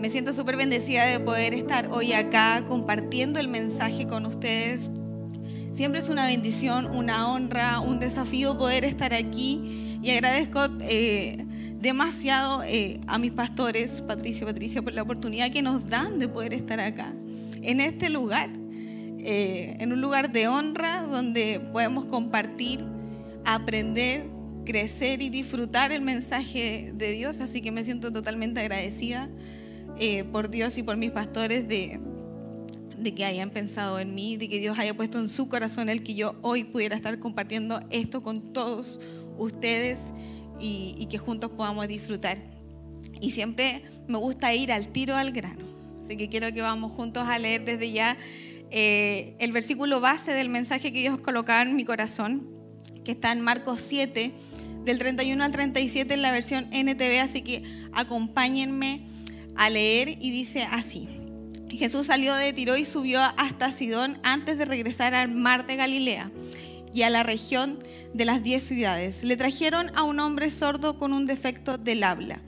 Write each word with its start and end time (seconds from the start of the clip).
Me 0.00 0.08
siento 0.08 0.32
súper 0.32 0.56
bendecida 0.56 1.04
de 1.04 1.20
poder 1.20 1.52
estar 1.52 1.88
hoy 1.92 2.14
acá 2.14 2.64
compartiendo 2.66 3.38
el 3.38 3.48
mensaje 3.48 4.06
con 4.06 4.24
ustedes. 4.24 4.90
Siempre 5.74 6.00
es 6.00 6.08
una 6.08 6.24
bendición, 6.24 6.86
una 6.86 7.30
honra, 7.30 7.80
un 7.80 8.00
desafío 8.00 8.56
poder 8.56 8.86
estar 8.86 9.12
aquí 9.12 9.98
y 10.02 10.10
agradezco 10.12 10.60
eh, 10.80 11.44
demasiado 11.78 12.62
eh, 12.62 12.98
a 13.08 13.18
mis 13.18 13.32
pastores, 13.32 14.00
Patricio, 14.00 14.46
Patricia, 14.46 14.80
por 14.80 14.94
la 14.94 15.02
oportunidad 15.02 15.50
que 15.50 15.60
nos 15.60 15.86
dan 15.86 16.18
de 16.18 16.28
poder 16.28 16.54
estar 16.54 16.80
acá, 16.80 17.12
en 17.60 17.82
este 17.82 18.08
lugar, 18.08 18.48
eh, 19.18 19.76
en 19.80 19.92
un 19.92 20.00
lugar 20.00 20.32
de 20.32 20.48
honra 20.48 21.02
donde 21.02 21.60
podemos 21.74 22.06
compartir, 22.06 22.82
aprender, 23.44 24.30
crecer 24.64 25.20
y 25.20 25.28
disfrutar 25.28 25.92
el 25.92 26.00
mensaje 26.00 26.90
de 26.94 27.12
Dios. 27.12 27.40
Así 27.40 27.60
que 27.60 27.70
me 27.70 27.84
siento 27.84 28.10
totalmente 28.10 28.60
agradecida 28.60 29.28
eh, 30.02 30.24
por 30.24 30.48
Dios 30.48 30.78
y 30.78 30.82
por 30.82 30.96
mis 30.96 31.10
pastores 31.10 31.68
de, 31.68 32.00
de 32.96 33.14
que 33.14 33.26
hayan 33.26 33.50
pensado 33.50 33.98
en 33.98 34.14
mí, 34.14 34.38
de 34.38 34.48
que 34.48 34.58
Dios 34.58 34.78
haya 34.78 34.94
puesto 34.94 35.18
en 35.18 35.28
su 35.28 35.50
corazón 35.50 35.90
el 35.90 36.02
que 36.02 36.14
yo 36.14 36.36
hoy 36.40 36.64
pudiera 36.64 36.96
estar 36.96 37.18
compartiendo 37.18 37.80
esto 37.90 38.22
con 38.22 38.54
todos 38.54 38.98
ustedes 39.36 40.12
y, 40.58 41.06
que 41.10 41.18
juntos 41.18 41.52
podamos 41.52 41.86
disfrutar. 41.86 42.38
Y 43.20 43.32
siempre 43.32 43.82
me 44.08 44.16
gusta 44.16 44.54
ir 44.54 44.72
al 44.72 44.88
tiro 44.88 45.16
al 45.16 45.32
grano. 45.32 45.66
Así 46.02 46.16
que 46.16 46.30
quiero 46.30 46.50
que 46.50 46.62
vamos 46.62 46.92
juntos 46.92 47.28
a 47.28 47.38
leer 47.38 47.66
desde 47.66 47.92
ya 47.92 48.16
eh, 48.70 49.34
el 49.38 49.52
versículo 49.52 50.00
base 50.00 50.32
del 50.32 50.48
mensaje 50.48 50.92
que 50.92 51.00
Dios 51.00 51.20
colocaba 51.20 51.60
en 51.60 51.76
mi 51.76 51.84
corazón, 51.84 52.48
que 53.04 53.12
está 53.12 53.32
en 53.32 53.42
Marcos 53.42 53.84
7, 53.86 54.32
del 54.84 54.98
31 54.98 55.44
al 55.44 55.52
37 55.52 56.14
en 56.14 56.22
la 56.22 56.32
versión 56.32 56.68
NTV. 56.72 57.20
Así 57.20 57.42
que 57.42 57.62
acompáñenme 57.92 59.09
a 59.60 59.68
leer 59.68 60.16
y 60.22 60.30
dice 60.30 60.62
así. 60.62 61.06
Jesús 61.68 62.06
salió 62.06 62.34
de 62.34 62.54
Tiro 62.54 62.78
y 62.78 62.86
subió 62.86 63.20
hasta 63.36 63.70
Sidón 63.70 64.18
antes 64.22 64.56
de 64.56 64.64
regresar 64.64 65.14
al 65.14 65.30
mar 65.30 65.66
de 65.66 65.76
Galilea 65.76 66.32
y 66.94 67.02
a 67.02 67.10
la 67.10 67.24
región 67.24 67.78
de 68.14 68.24
las 68.24 68.42
diez 68.42 68.62
ciudades. 68.62 69.22
Le 69.22 69.36
trajeron 69.36 69.92
a 69.96 70.02
un 70.02 70.18
hombre 70.18 70.50
sordo 70.50 70.96
con 70.96 71.12
un 71.12 71.26
defecto 71.26 71.76
del 71.76 72.04
habla. 72.04 72.40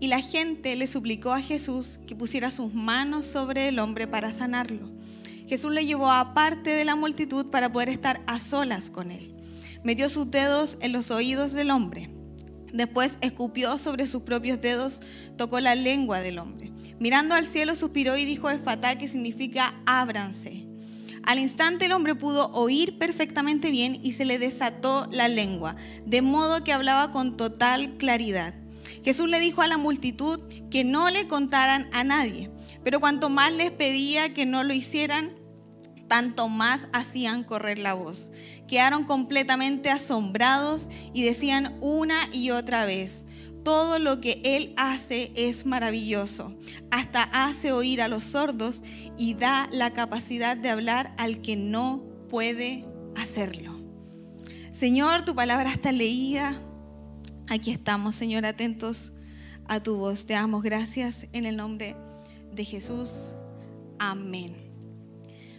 Y 0.00 0.08
la 0.08 0.22
gente 0.22 0.74
le 0.74 0.86
suplicó 0.86 1.32
a 1.32 1.42
Jesús 1.42 2.00
que 2.06 2.16
pusiera 2.16 2.50
sus 2.50 2.72
manos 2.72 3.26
sobre 3.26 3.68
el 3.68 3.78
hombre 3.78 4.06
para 4.06 4.32
sanarlo. 4.32 4.90
Jesús 5.46 5.70
le 5.70 5.84
llevó 5.84 6.10
aparte 6.10 6.70
de 6.70 6.86
la 6.86 6.96
multitud 6.96 7.50
para 7.50 7.70
poder 7.70 7.90
estar 7.90 8.22
a 8.26 8.38
solas 8.38 8.88
con 8.88 9.10
él. 9.10 9.34
Metió 9.84 10.08
sus 10.08 10.30
dedos 10.30 10.78
en 10.80 10.92
los 10.92 11.10
oídos 11.10 11.52
del 11.52 11.70
hombre 11.70 12.08
Después 12.74 13.18
escupió 13.20 13.78
sobre 13.78 14.08
sus 14.08 14.24
propios 14.24 14.60
dedos, 14.60 15.00
tocó 15.38 15.60
la 15.60 15.76
lengua 15.76 16.20
del 16.20 16.40
hombre. 16.40 16.72
Mirando 16.98 17.36
al 17.36 17.46
cielo, 17.46 17.76
suspiró 17.76 18.16
y 18.16 18.24
dijo 18.24 18.50
Efatá, 18.50 18.98
que 18.98 19.06
significa 19.06 19.80
ábranse. 19.86 20.66
Al 21.22 21.38
instante 21.38 21.86
el 21.86 21.92
hombre 21.92 22.16
pudo 22.16 22.50
oír 22.50 22.98
perfectamente 22.98 23.70
bien 23.70 24.00
y 24.02 24.12
se 24.12 24.24
le 24.24 24.40
desató 24.40 25.08
la 25.12 25.28
lengua, 25.28 25.76
de 26.04 26.20
modo 26.20 26.64
que 26.64 26.72
hablaba 26.72 27.12
con 27.12 27.36
total 27.36 27.94
claridad. 27.94 28.54
Jesús 29.04 29.28
le 29.28 29.38
dijo 29.38 29.62
a 29.62 29.68
la 29.68 29.78
multitud 29.78 30.40
que 30.68 30.82
no 30.82 31.10
le 31.10 31.28
contaran 31.28 31.88
a 31.92 32.02
nadie, 32.02 32.50
pero 32.82 32.98
cuanto 32.98 33.30
más 33.30 33.52
les 33.52 33.70
pedía 33.70 34.34
que 34.34 34.46
no 34.46 34.64
lo 34.64 34.74
hicieran, 34.74 35.30
tanto 36.08 36.48
más 36.48 36.88
hacían 36.92 37.44
correr 37.44 37.78
la 37.78 37.94
voz 37.94 38.30
quedaron 38.66 39.04
completamente 39.04 39.90
asombrados 39.90 40.90
y 41.12 41.24
decían 41.24 41.76
una 41.80 42.28
y 42.32 42.50
otra 42.50 42.84
vez, 42.84 43.24
todo 43.62 43.98
lo 43.98 44.20
que 44.20 44.40
Él 44.44 44.74
hace 44.76 45.32
es 45.34 45.64
maravilloso. 45.64 46.54
Hasta 46.90 47.22
hace 47.22 47.72
oír 47.72 48.02
a 48.02 48.08
los 48.08 48.24
sordos 48.24 48.82
y 49.16 49.34
da 49.34 49.68
la 49.72 49.92
capacidad 49.92 50.56
de 50.56 50.70
hablar 50.70 51.14
al 51.18 51.40
que 51.40 51.56
no 51.56 52.02
puede 52.28 52.84
hacerlo. 53.16 53.74
Señor, 54.72 55.24
tu 55.24 55.34
palabra 55.34 55.70
está 55.70 55.92
leída. 55.92 56.60
Aquí 57.48 57.70
estamos, 57.70 58.14
Señor, 58.14 58.44
atentos 58.44 59.12
a 59.66 59.80
tu 59.80 59.96
voz. 59.96 60.26
Te 60.26 60.34
damos 60.34 60.62
gracias 60.62 61.26
en 61.32 61.46
el 61.46 61.56
nombre 61.56 61.96
de 62.52 62.64
Jesús. 62.64 63.34
Amén. 63.98 64.63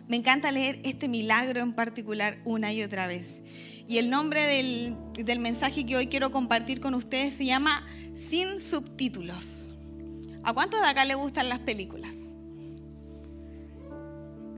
Me 0.07 0.17
encanta 0.17 0.51
leer 0.51 0.79
este 0.83 1.07
milagro 1.07 1.61
en 1.61 1.73
particular 1.73 2.37
una 2.45 2.71
y 2.71 2.83
otra 2.83 3.07
vez. 3.07 3.41
Y 3.87 3.97
el 3.97 4.09
nombre 4.09 4.41
del, 4.41 5.39
mensaje 5.39 5.85
que 5.85 5.95
hoy 5.95 6.07
quiero 6.07 6.31
compartir 6.31 6.79
con 6.79 6.93
ustedes 6.93 7.33
se 7.33 7.45
llama 7.45 7.85
Sin 8.13 8.59
subtítulos. 8.59 9.71
¿A 10.43 10.53
cuántos 10.53 10.81
de 10.81 10.87
acá 10.87 11.05
le 11.05 11.15
gustan 11.15 11.49
las 11.49 11.59
películas? 11.59 12.15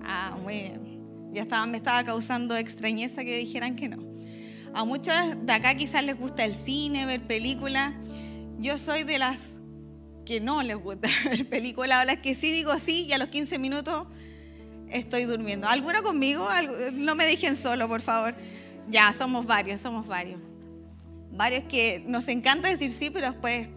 Ah, 0.04 0.38
muy 0.42 0.54
bien. 0.54 1.32
Ya 1.34 1.44
estaba, 1.44 1.66
me 1.66 1.78
estaba 1.78 2.04
causando 2.04 2.58
extrañeza 2.58 3.24
que 3.24 3.38
dijeran 3.38 3.76
que 3.76 3.88
no. 3.88 4.06
A 4.74 4.84
muchos 4.84 5.16
de 5.44 5.54
acá 5.54 5.76
quizás 5.76 6.04
les 6.04 6.18
gusta 6.18 6.44
el 6.44 6.54
cine, 6.54 7.06
ver 7.06 7.26
películas. 7.26 7.94
Yo 8.60 8.78
soy 8.78 9.04
de 9.04 9.20
las 9.20 9.60
que 10.26 10.42
no 10.42 10.62
les 10.62 10.78
gusta 10.78 11.08
ver 11.26 11.48
películas, 11.48 12.04
o 12.04 12.06
las 12.06 12.18
que 12.18 12.36
sí 12.36 12.52
digo 12.52 12.78
sí 12.80 13.06
y 13.10 13.14
a 13.14 13.18
los 13.18 13.30
15 13.30 13.60
minutos 13.60 14.08
estoy 14.92 15.24
durmiendo. 15.24 15.68
¿Alguno 15.68 16.02
conmigo? 16.04 16.48
No 16.94 17.16
me 17.16 17.26
dejen 17.26 17.58
solo, 17.58 17.88
por 17.88 18.02
favor. 18.02 18.36
Ya, 18.90 19.12
somos 19.14 19.46
varios, 19.46 19.82
somos 19.82 20.08
varios. 20.08 20.40
Varios 21.32 21.64
que 21.66 22.04
nos 22.08 22.28
encanta 22.28 22.70
decir 22.70 22.92
sí, 22.92 23.10
pero 23.10 23.32
después 23.32 23.68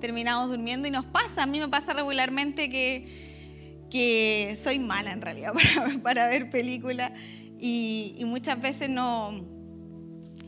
terminamos 0.00 0.48
durmiendo 0.48 0.88
y 0.88 0.90
nos 0.90 1.04
pasa. 1.06 1.44
A 1.44 1.46
mí 1.46 1.60
me 1.60 1.68
pasa 1.68 1.92
regularmente 1.92 2.68
que, 2.68 3.86
que 3.90 4.58
soy 4.62 4.78
mala 4.78 5.12
en 5.12 5.22
realidad 5.22 5.52
para, 6.02 6.28
ver 6.28 6.50
películas 6.50 7.12
y, 7.58 8.14
y 8.18 8.24
muchas 8.24 8.60
veces 8.60 8.88
no 8.90 9.44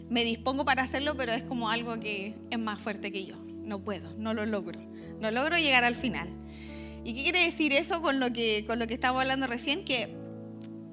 me 0.08 0.24
dispongo 0.24 0.64
para 0.64 0.82
hacerlo, 0.82 1.16
pero 1.16 1.32
es 1.32 1.44
como 1.44 1.70
algo 1.70 2.00
que 2.00 2.36
es 2.50 2.58
más 2.58 2.80
fuerte 2.80 3.12
que 3.12 3.24
yo. 3.24 3.36
No 3.64 3.80
puedo, 3.80 4.12
no 4.16 4.34
lo 4.34 4.44
logro. 4.44 4.80
No 5.20 5.30
logro 5.30 5.56
llegar 5.56 5.84
al 5.84 5.94
final. 5.94 6.39
¿Y 7.04 7.14
qué 7.14 7.22
quiere 7.22 7.44
decir 7.44 7.72
eso 7.72 8.02
con 8.02 8.20
lo 8.20 8.32
que, 8.32 8.64
con 8.66 8.78
lo 8.78 8.86
que 8.86 8.94
estaba 8.94 9.20
hablando 9.20 9.46
recién? 9.46 9.84
Que 9.84 10.14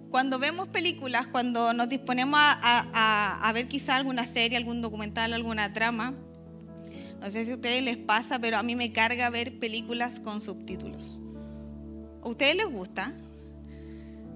cuando 0.10 0.40
vemos 0.40 0.68
películas, 0.70 1.28
cuando 1.28 1.74
nos 1.74 1.90
disponemos 1.90 2.40
a, 2.40 3.40
a, 3.42 3.54
ver 3.54 3.68
quizá 3.68 3.96
alguna 3.96 4.26
serie, 4.26 4.58
algún 4.58 4.82
documental, 4.82 5.34
alguna 5.34 5.74
trama, 5.74 6.14
no 7.20 7.32
sé 7.32 7.46
si 7.46 7.52
a 7.52 7.56
ustedes 7.56 7.84
les 7.84 7.98
pasa, 7.98 8.40
pero 8.40 8.58
a 8.58 8.64
mí 8.64 8.76
me 8.76 8.94
carga 8.94 9.30
ver 9.30 9.60
películas 9.60 10.20
con 10.20 10.40
subtítulos. 10.40 11.20
¿A 12.24 12.30
ustedes 12.30 12.56
les 12.56 12.68
gusta? 12.68 13.14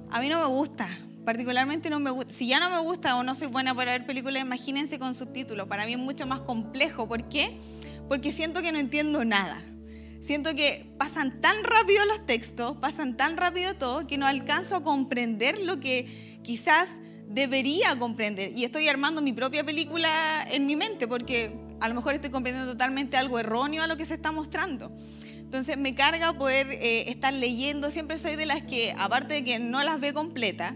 A 0.10 0.20
mí 0.20 0.30
no 0.30 0.40
me 0.40 0.48
gusta. 0.48 0.90
Particularmente 1.26 1.90
no 1.90 2.00
me 2.00 2.10
gusta. 2.10 2.34
Si 2.34 2.48
ya 2.48 2.60
no 2.60 2.70
me 2.70 2.80
gusta 2.80 3.16
o 3.16 3.24
no 3.24 3.36
soy 3.36 3.48
buena 3.48 3.76
para 3.76 3.92
ver 3.92 4.06
películas, 4.06 4.42
imagínense 4.42 4.98
con 4.98 5.14
subtítulos. 5.14 5.68
Para 5.68 5.86
mí 5.86 5.94
es 5.94 6.00
mucho 6.00 6.26
más 6.26 6.42
complejo. 6.42 7.08
¿Por 7.08 7.30
qué? 7.30 7.60
Porque 8.10 8.32
siento 8.32 8.62
que 8.62 8.72
no 8.72 8.80
entiendo 8.80 9.24
nada. 9.24 9.64
Siento 10.22 10.56
que 10.56 10.94
pasan 10.98 11.42
tan 11.42 11.64
rápido 11.64 12.06
los 12.06 12.26
textos, 12.26 12.78
pasan 12.78 13.18
tan 13.18 13.38
rápido 13.38 13.74
todo, 13.74 14.06
que 14.06 14.18
no 14.18 14.28
alcanzo 14.28 14.76
a 14.76 14.84
comprender 14.84 15.60
lo 15.62 15.80
que 15.80 16.40
quizás 16.44 17.02
debería 17.28 17.98
comprender. 17.98 18.52
Y 18.56 18.64
estoy 18.64 18.88
armando 18.88 19.22
mi 19.22 19.34
propia 19.34 19.64
película 19.64 20.46
en 20.52 20.68
mi 20.68 20.76
mente, 20.76 21.08
porque 21.08 21.52
a 21.80 21.90
lo 21.90 21.96
mejor 21.96 22.14
estoy 22.14 22.30
comprendiendo 22.30 22.72
totalmente 22.72 23.18
algo 23.18 23.40
erróneo 23.40 23.82
a 23.84 23.88
lo 23.88 23.98
que 23.98 24.06
se 24.06 24.14
está 24.14 24.32
mostrando. 24.32 24.96
Entonces 25.38 25.78
me 25.78 25.96
carga 25.96 26.34
poder 26.34 26.72
eh, 26.72 27.10
estar 27.10 27.34
leyendo. 27.34 27.90
Siempre 27.90 28.18
soy 28.18 28.36
de 28.36 28.46
las 28.46 28.62
que, 28.62 28.94
aparte 28.96 29.34
de 29.34 29.44
que 29.44 29.60
no 29.60 29.84
las 29.84 30.00
ve 30.00 30.14
completa, 30.14 30.76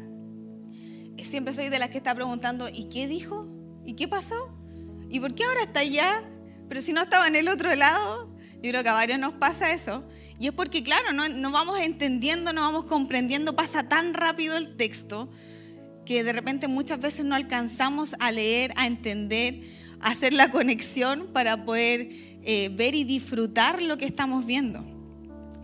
siempre 1.26 1.54
soy 1.54 1.70
de 1.70 1.80
las 1.80 1.90
que 1.90 1.98
está 1.98 2.16
preguntando, 2.16 2.70
¿y 2.72 2.86
qué 2.86 3.08
dijo? 3.08 3.48
¿Y 3.86 3.94
qué 3.94 4.08
pasó? 4.08 4.36
¿Y 5.10 5.20
por 5.20 5.36
qué 5.36 5.44
ahora 5.44 5.64
está 5.64 5.82
allá? 5.82 6.24
Pero 6.70 6.82
si 6.82 6.94
no 6.94 7.04
estaba 7.04 7.28
en 7.28 7.36
el 7.36 7.48
otro 7.48 7.76
lado. 7.76 8.35
Yo 8.66 8.72
creo 8.72 8.82
que 8.82 8.90
a 8.90 8.94
varios 8.94 9.20
nos 9.20 9.34
pasa 9.34 9.72
eso. 9.72 10.04
Y 10.40 10.48
es 10.48 10.54
porque, 10.54 10.84
claro, 10.84 11.14
no, 11.14 11.52
vamos 11.52 11.80
entendiendo, 11.80 12.52
no 12.52 12.62
vamos 12.62 12.86
comprendiendo, 12.86 13.56
pasa 13.56 13.88
tan 13.88 14.16
rápido 14.16 14.58
el 14.58 14.76
texto 14.76 15.30
que 16.04 16.24
de 16.24 16.34
repente 16.34 16.68
muchas 16.68 17.00
veces 17.00 17.26
no 17.26 17.36
alcanzamos 17.36 18.16
a 18.20 18.32
leer, 18.32 18.74
a 18.76 18.88
entender, 18.88 19.62
a 20.00 20.10
hacer 20.10 20.34
la 20.34 20.50
conexión 20.50 21.28
para 21.32 21.64
poder 21.64 22.10
eh, 22.44 22.70
ver 22.74 22.96
y 22.96 23.04
disfrutar 23.04 23.84
lo 23.84 24.00
que 24.00 24.06
estamos 24.06 24.48
viendo. 24.48 24.84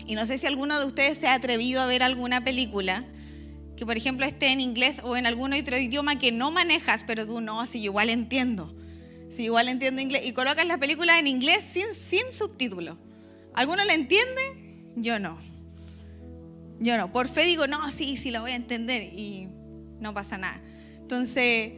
Y 0.05 0.13
no 0.13 0.27
sé 0.27 0.37
si 0.37 0.45
alguno 0.45 0.79
de 0.79 0.85
ustedes 0.85 1.17
se 1.17 1.27
ha 1.27 1.33
atrevido 1.33 1.81
a 1.81 1.87
ver 1.87 2.03
alguna 2.03 2.43
película 2.43 3.03
que, 3.75 3.83
por 3.83 3.97
ejemplo, 3.97 4.27
esté 4.27 4.51
en 4.51 4.61
inglés 4.61 5.01
o 5.03 5.17
en 5.17 5.25
algún 5.25 5.53
otro 5.53 5.75
idioma 5.75 6.19
que 6.19 6.31
no 6.31 6.51
manejas, 6.51 7.03
pero 7.07 7.25
tú 7.25 7.41
no, 7.41 7.65
si 7.65 7.79
yo 7.79 7.85
igual 7.85 8.11
entiendo. 8.11 8.75
Sí, 9.31 9.43
igual 9.43 9.69
entiendo 9.69 10.01
inglés. 10.01 10.23
Y 10.25 10.33
colocas 10.33 10.65
la 10.65 10.77
película 10.77 11.17
en 11.17 11.27
inglés 11.27 11.63
sin, 11.73 11.93
sin 11.93 12.31
subtítulos. 12.31 12.97
¿Alguno 13.53 13.83
la 13.83 13.93
entiende? 13.93 14.41
Yo 14.95 15.19
no. 15.19 15.37
Yo 16.79 16.97
no. 16.97 17.11
Por 17.11 17.27
fe 17.27 17.45
digo, 17.45 17.67
no, 17.67 17.89
sí, 17.91 18.17
sí, 18.17 18.31
la 18.31 18.41
voy 18.41 18.51
a 18.51 18.55
entender. 18.55 19.03
Y 19.13 19.47
no 19.99 20.13
pasa 20.13 20.37
nada. 20.37 20.61
Entonces, 20.99 21.73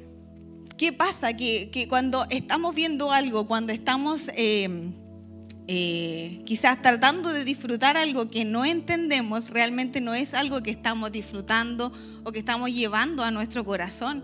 ¿qué 0.77 0.93
pasa? 0.93 1.33
Que, 1.33 1.85
cuando 1.89 2.25
estamos 2.29 2.73
viendo 2.73 3.11
algo, 3.11 3.47
cuando 3.47 3.71
estamos 3.71 4.29
eh, 4.35 4.91
eh, 5.67 6.41
quizás 6.45 6.81
tratando 6.81 7.29
de 7.29 7.45
disfrutar 7.45 7.97
algo 7.97 8.29
que 8.29 8.45
no 8.45 8.65
entendemos, 8.65 9.49
realmente 9.49 10.01
no 10.01 10.13
es 10.13 10.33
algo 10.33 10.63
que 10.63 10.71
estamos 10.71 11.11
disfrutando 11.11 11.91
o 12.23 12.31
que 12.31 12.39
estamos 12.39 12.73
llevando 12.73 13.23
a 13.23 13.31
nuestro 13.31 13.63
corazón. 13.63 14.23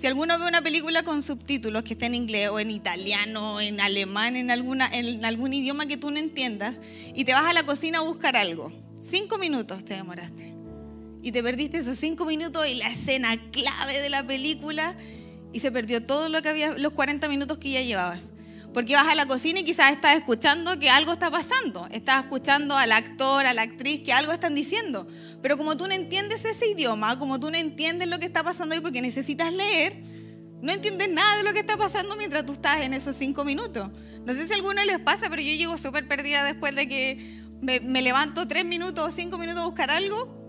Si 0.00 0.06
alguno 0.06 0.38
ve 0.38 0.48
una 0.48 0.62
película 0.62 1.02
con 1.02 1.22
subtítulos 1.22 1.82
que 1.82 1.92
está 1.92 2.06
en 2.06 2.14
inglés 2.14 2.48
o 2.48 2.58
en 2.58 2.70
italiano, 2.70 3.60
en 3.60 3.82
alemán, 3.82 4.34
en, 4.34 4.50
alguna, 4.50 4.88
en 4.90 5.26
algún 5.26 5.52
idioma 5.52 5.84
que 5.84 5.98
tú 5.98 6.10
no 6.10 6.16
entiendas, 6.16 6.80
y 7.14 7.26
te 7.26 7.34
vas 7.34 7.44
a 7.44 7.52
la 7.52 7.64
cocina 7.64 7.98
a 7.98 8.00
buscar 8.00 8.34
algo, 8.34 8.72
cinco 9.10 9.36
minutos 9.36 9.84
te 9.84 9.92
demoraste. 9.92 10.54
Y 11.22 11.32
te 11.32 11.42
perdiste 11.42 11.76
esos 11.76 11.98
cinco 11.98 12.24
minutos 12.24 12.66
y 12.66 12.76
la 12.76 12.88
escena 12.88 13.50
clave 13.50 14.00
de 14.00 14.08
la 14.08 14.26
película 14.26 14.96
y 15.52 15.60
se 15.60 15.70
perdió 15.70 16.02
todo 16.02 16.30
lo 16.30 16.40
que 16.40 16.48
había, 16.48 16.72
los 16.78 16.94
40 16.94 17.28
minutos 17.28 17.58
que 17.58 17.72
ya 17.72 17.82
llevabas. 17.82 18.30
Porque 18.72 18.94
vas 18.94 19.08
a 19.08 19.14
la 19.14 19.26
cocina 19.26 19.60
y 19.60 19.64
quizás 19.64 19.90
estás 19.90 20.16
escuchando 20.16 20.78
que 20.78 20.90
algo 20.90 21.12
está 21.12 21.30
pasando. 21.30 21.88
Estás 21.90 22.22
escuchando 22.22 22.76
al 22.76 22.92
actor, 22.92 23.44
a 23.44 23.52
la 23.52 23.62
actriz, 23.62 24.02
que 24.04 24.12
algo 24.12 24.32
están 24.32 24.54
diciendo. 24.54 25.08
Pero 25.42 25.56
como 25.56 25.76
tú 25.76 25.88
no 25.88 25.94
entiendes 25.94 26.44
ese 26.44 26.68
idioma, 26.68 27.18
como 27.18 27.40
tú 27.40 27.50
no 27.50 27.56
entiendes 27.56 28.08
lo 28.08 28.18
que 28.18 28.26
está 28.26 28.44
pasando 28.44 28.74
ahí 28.74 28.80
porque 28.80 29.02
necesitas 29.02 29.52
leer, 29.52 30.02
no 30.62 30.72
entiendes 30.72 31.08
nada 31.08 31.38
de 31.38 31.42
lo 31.42 31.52
que 31.52 31.60
está 31.60 31.76
pasando 31.76 32.14
mientras 32.16 32.46
tú 32.46 32.52
estás 32.52 32.82
en 32.82 32.94
esos 32.94 33.16
cinco 33.16 33.44
minutos. 33.44 33.90
No 34.24 34.34
sé 34.34 34.46
si 34.46 34.52
a 34.52 34.56
alguno 34.56 34.84
les 34.84 35.00
pasa, 35.00 35.28
pero 35.30 35.42
yo 35.42 35.52
llego 35.52 35.76
súper 35.76 36.06
perdida 36.06 36.44
después 36.44 36.74
de 36.76 36.88
que 36.88 37.40
me, 37.60 37.80
me 37.80 38.02
levanto 38.02 38.46
tres 38.46 38.64
minutos 38.64 39.08
o 39.08 39.10
cinco 39.10 39.38
minutos 39.38 39.62
a 39.62 39.66
buscar 39.66 39.90
algo 39.90 40.39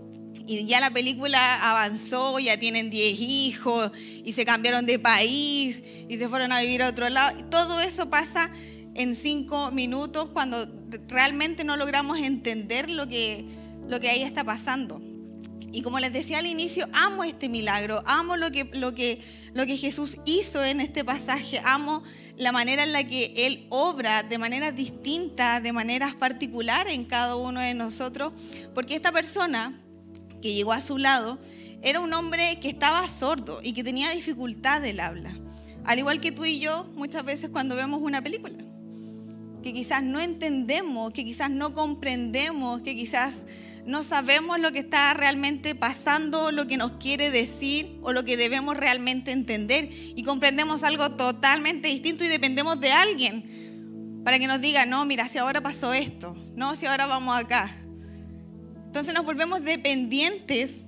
y 0.46 0.64
ya 0.66 0.80
la 0.80 0.90
película 0.90 1.70
avanzó, 1.70 2.38
ya 2.38 2.58
tienen 2.58 2.90
10 2.90 3.20
hijos 3.20 3.92
y 4.24 4.32
se 4.32 4.44
cambiaron 4.44 4.86
de 4.86 4.98
país 4.98 5.82
y 6.08 6.18
se 6.18 6.28
fueron 6.28 6.52
a 6.52 6.60
vivir 6.60 6.82
a 6.82 6.88
otro 6.88 7.08
lado. 7.08 7.44
Todo 7.46 7.80
eso 7.80 8.10
pasa 8.10 8.50
en 8.94 9.14
5 9.14 9.70
minutos 9.70 10.30
cuando 10.30 10.68
realmente 11.08 11.64
no 11.64 11.76
logramos 11.76 12.18
entender 12.18 12.90
lo 12.90 13.08
que, 13.08 13.44
lo 13.88 14.00
que 14.00 14.10
ahí 14.10 14.22
está 14.22 14.44
pasando. 14.44 15.00
Y 15.72 15.80
como 15.80 15.98
les 16.00 16.12
decía 16.12 16.38
al 16.38 16.46
inicio, 16.46 16.86
amo 16.92 17.24
este 17.24 17.48
milagro, 17.48 18.02
amo 18.04 18.36
lo 18.36 18.50
que, 18.50 18.64
lo, 18.74 18.94
que, 18.94 19.22
lo 19.54 19.64
que 19.64 19.78
Jesús 19.78 20.18
hizo 20.26 20.62
en 20.62 20.82
este 20.82 21.02
pasaje, 21.02 21.60
amo 21.64 22.02
la 22.36 22.52
manera 22.52 22.82
en 22.82 22.92
la 22.92 23.04
que 23.04 23.32
Él 23.36 23.66
obra 23.70 24.22
de 24.22 24.36
maneras 24.36 24.76
distintas, 24.76 25.62
de 25.62 25.72
maneras 25.72 26.14
particulares 26.14 26.92
en 26.92 27.04
cada 27.04 27.36
uno 27.36 27.60
de 27.60 27.72
nosotros, 27.72 28.34
porque 28.74 28.94
esta 28.94 29.12
persona 29.12 29.81
que 30.42 30.52
llegó 30.52 30.72
a 30.72 30.80
su 30.80 30.98
lado, 30.98 31.38
era 31.80 32.00
un 32.00 32.12
hombre 32.12 32.58
que 32.60 32.68
estaba 32.68 33.08
sordo 33.08 33.60
y 33.62 33.72
que 33.72 33.82
tenía 33.82 34.10
dificultad 34.10 34.82
del 34.82 35.00
habla. 35.00 35.34
Al 35.84 35.98
igual 35.98 36.20
que 36.20 36.32
tú 36.32 36.44
y 36.44 36.60
yo, 36.60 36.84
muchas 36.94 37.24
veces 37.24 37.50
cuando 37.50 37.74
vemos 37.74 38.00
una 38.02 38.22
película, 38.22 38.58
que 39.62 39.72
quizás 39.72 40.02
no 40.02 40.20
entendemos, 40.20 41.12
que 41.12 41.24
quizás 41.24 41.50
no 41.50 41.72
comprendemos, 41.72 42.82
que 42.82 42.94
quizás 42.94 43.46
no 43.86 44.04
sabemos 44.04 44.60
lo 44.60 44.70
que 44.70 44.80
está 44.80 45.12
realmente 45.14 45.74
pasando, 45.74 46.52
lo 46.52 46.66
que 46.66 46.76
nos 46.76 46.92
quiere 46.92 47.30
decir 47.30 47.98
o 48.02 48.12
lo 48.12 48.24
que 48.24 48.36
debemos 48.36 48.76
realmente 48.76 49.32
entender 49.32 49.88
y 49.90 50.22
comprendemos 50.22 50.84
algo 50.84 51.10
totalmente 51.12 51.88
distinto 51.88 52.24
y 52.24 52.28
dependemos 52.28 52.78
de 52.78 52.92
alguien 52.92 54.20
para 54.24 54.38
que 54.38 54.46
nos 54.46 54.60
diga, 54.60 54.86
no, 54.86 55.04
mira, 55.04 55.26
si 55.26 55.38
ahora 55.38 55.60
pasó 55.60 55.92
esto, 55.92 56.36
no, 56.54 56.76
si 56.76 56.86
ahora 56.86 57.06
vamos 57.06 57.36
acá. 57.36 57.81
Entonces 58.92 59.14
nos 59.14 59.24
volvemos 59.24 59.64
dependientes 59.64 60.84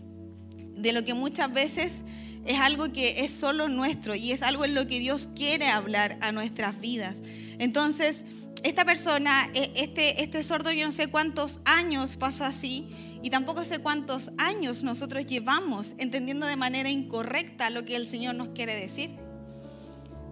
de 0.76 0.92
lo 0.92 1.06
que 1.06 1.14
muchas 1.14 1.50
veces 1.50 2.04
es 2.44 2.60
algo 2.60 2.92
que 2.92 3.24
es 3.24 3.30
solo 3.30 3.70
nuestro 3.70 4.14
y 4.14 4.30
es 4.30 4.42
algo 4.42 4.66
en 4.66 4.74
lo 4.74 4.86
que 4.86 4.98
Dios 4.98 5.26
quiere 5.34 5.68
hablar 5.68 6.18
a 6.20 6.30
nuestras 6.30 6.78
vidas. 6.78 7.16
Entonces, 7.58 8.26
esta 8.62 8.84
persona, 8.84 9.50
e, 9.54 9.72
este, 9.76 10.22
este 10.22 10.42
sordo, 10.42 10.70
yo 10.70 10.84
no 10.84 10.92
sé 10.92 11.06
cuántos 11.06 11.62
años 11.64 12.16
pasó 12.16 12.44
así 12.44 12.88
y 13.22 13.30
tampoco 13.30 13.64
sé 13.64 13.78
cuántos 13.78 14.32
años 14.36 14.82
nosotros 14.82 15.24
llevamos 15.24 15.94
entendiendo 15.96 16.46
de 16.46 16.56
manera 16.56 16.90
incorrecta 16.90 17.70
lo 17.70 17.86
que 17.86 17.96
el 17.96 18.06
Señor 18.06 18.34
nos 18.34 18.50
quiere 18.50 18.78
decir. 18.78 19.16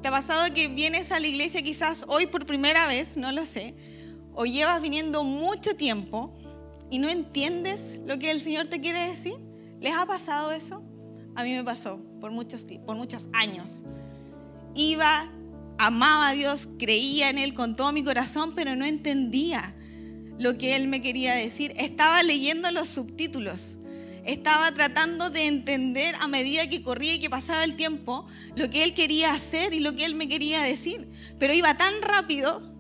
¿Te 0.03 0.09
ha 0.09 0.11
pasado 0.11 0.53
que 0.53 0.69
vienes 0.69 1.11
a 1.11 1.19
la 1.21 1.27
iglesia 1.27 1.63
quizás 1.63 2.05
hoy 2.07 2.27
por 2.27 2.45
primera 2.45 2.87
vez, 2.87 3.17
no 3.17 3.33
lo 3.33 3.47
sé, 3.47 3.75
o 4.35 4.45
llevas 4.45 4.83
viniendo 4.83 5.25
mucho 5.25 5.75
tiempo 5.75 6.35
y 6.93 6.99
no 6.99 7.09
entiendes 7.09 8.03
lo 8.07 8.19
que 8.19 8.31
el 8.31 8.39
Señor 8.43 8.67
te 8.67 8.79
quiere 8.79 9.09
decir? 9.09 9.33
¿Les 9.81 9.95
ha 9.95 10.05
pasado 10.05 10.53
eso? 10.53 10.83
A 11.35 11.43
mí 11.43 11.55
me 11.55 11.65
pasó 11.65 11.99
por 12.21 12.33
muchos, 12.33 12.67
por 12.85 12.97
muchos 12.97 13.31
años. 13.33 13.83
Iba, 14.75 15.33
amaba 15.79 16.29
a 16.29 16.33
Dios, 16.35 16.69
creía 16.79 17.31
en 17.31 17.39
Él 17.39 17.55
con 17.55 17.77
todo 17.77 17.93
mi 17.93 18.05
corazón, 18.05 18.55
pero 18.55 18.77
no 18.77 18.85
entendía 18.85 19.75
lo 20.39 20.59
que 20.59 20.77
Él 20.77 20.87
me 20.87 21.01
quería 21.01 21.35
decir. 21.35 21.73
Estaba 21.79 22.23
leyendo 22.23 22.71
los 22.73 22.89
subtítulos. 22.89 23.79
Estaba 24.27 24.71
tratando 24.73 25.31
de 25.31 25.47
entender 25.47 26.15
a 26.21 26.29
medida 26.29 26.69
que 26.69 26.83
corría 26.83 27.15
y 27.15 27.21
que 27.21 27.31
pasaba 27.31 27.65
el 27.65 27.75
tiempo 27.75 28.27
lo 28.55 28.69
que 28.69 28.85
Él 28.85 28.93
quería 28.93 29.33
hacer 29.33 29.73
y 29.73 29.81
lo 29.81 29.97
que 29.97 30.05
Él 30.05 30.15
me 30.15 30.29
quería 30.29 30.61
decir. 30.61 31.09
Pero 31.39 31.55
iba 31.55 31.75
tan 31.75 32.03
rápido 32.03 32.71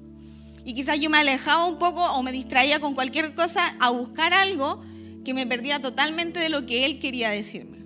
y 0.65 0.75
quizás 0.75 1.01
yo 1.01 1.11
me 1.11 1.19
alejaba 1.19 1.67
un 1.67 1.79
poco 1.79 2.05
o 2.15 2.23
me 2.23 2.33
distraía 2.33 2.81
con 2.81 2.95
cualquier 2.95 3.35
cosa 3.35 3.75
a 3.81 3.91
buscar 3.91 4.33
algo 4.33 4.83
que 5.25 5.35
me 5.35 5.47
perdía 5.47 5.81
totalmente 5.81 6.41
de 6.41 6.49
lo 6.49 6.67
que 6.67 6.85
él 6.85 6.99
quería 6.99 7.31
decirme. 7.31 7.79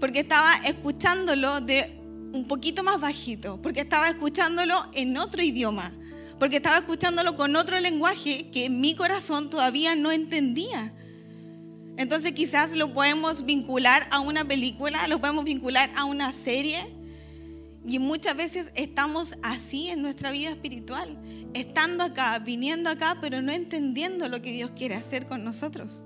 Porque 0.00 0.20
estaba 0.20 0.52
escuchándolo 0.66 1.60
de 1.60 2.00
un 2.32 2.44
poquito 2.46 2.82
más 2.82 3.00
bajito, 3.00 3.60
porque 3.62 3.82
estaba 3.82 4.08
escuchándolo 4.08 4.74
en 4.92 5.16
otro 5.16 5.42
idioma, 5.42 5.92
porque 6.38 6.56
estaba 6.56 6.78
escuchándolo 6.78 7.36
con 7.36 7.54
otro 7.54 7.78
lenguaje 7.78 8.50
que 8.50 8.68
mi 8.68 8.94
corazón 8.96 9.50
todavía 9.50 9.94
no 9.94 10.10
entendía. 10.10 10.92
Entonces 11.96 12.32
quizás 12.32 12.72
lo 12.72 12.92
podemos 12.92 13.44
vincular 13.44 14.08
a 14.10 14.18
una 14.18 14.44
película, 14.44 15.06
lo 15.06 15.20
podemos 15.20 15.44
vincular 15.44 15.90
a 15.94 16.04
una 16.04 16.32
serie, 16.32 16.93
y 17.86 17.98
muchas 17.98 18.36
veces 18.36 18.70
estamos 18.74 19.36
así 19.42 19.88
en 19.90 20.00
nuestra 20.00 20.32
vida 20.32 20.50
espiritual, 20.50 21.18
estando 21.52 22.04
acá, 22.04 22.38
viniendo 22.38 22.88
acá, 22.88 23.18
pero 23.20 23.42
no 23.42 23.52
entendiendo 23.52 24.28
lo 24.28 24.40
que 24.40 24.52
Dios 24.52 24.70
quiere 24.70 24.94
hacer 24.94 25.26
con 25.26 25.44
nosotros. 25.44 26.02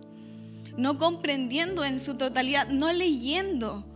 No 0.76 0.98
comprendiendo 0.98 1.84
en 1.84 2.00
su 2.00 2.16
totalidad, 2.16 2.68
no 2.68 2.92
leyendo 2.92 3.86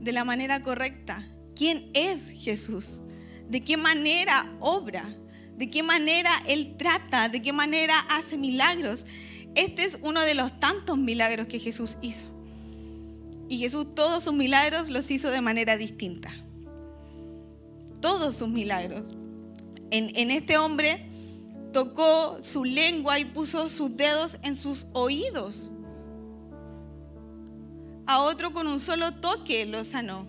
de 0.00 0.12
la 0.12 0.24
manera 0.24 0.62
correcta 0.62 1.26
quién 1.56 1.90
es 1.92 2.30
Jesús, 2.30 3.00
de 3.48 3.62
qué 3.62 3.76
manera 3.76 4.52
obra, 4.60 5.12
de 5.56 5.70
qué 5.70 5.82
manera 5.82 6.30
Él 6.46 6.76
trata, 6.78 7.28
de 7.28 7.42
qué 7.42 7.52
manera 7.52 7.98
hace 8.10 8.36
milagros. 8.36 9.06
Este 9.56 9.82
es 9.82 9.98
uno 10.02 10.20
de 10.20 10.34
los 10.34 10.58
tantos 10.60 10.98
milagros 10.98 11.48
que 11.48 11.58
Jesús 11.58 11.98
hizo. 12.00 12.26
Y 13.48 13.58
Jesús 13.58 13.92
todos 13.96 14.22
sus 14.22 14.34
milagros 14.34 14.88
los 14.88 15.10
hizo 15.10 15.30
de 15.30 15.40
manera 15.40 15.76
distinta 15.76 16.30
todos 18.00 18.36
sus 18.36 18.48
milagros. 18.48 19.10
En, 19.90 20.30
este 20.30 20.58
hombre 20.58 21.08
tocó 21.72 22.38
su 22.42 22.64
lengua 22.64 23.18
y 23.18 23.24
puso 23.24 23.68
sus 23.68 23.96
dedos 23.96 24.38
en 24.42 24.56
sus 24.56 24.86
oídos. 24.92 25.70
A 28.06 28.20
otro 28.20 28.52
con 28.52 28.66
un 28.66 28.80
solo 28.80 29.12
toque 29.12 29.66
lo 29.66 29.84
sanó. 29.84 30.26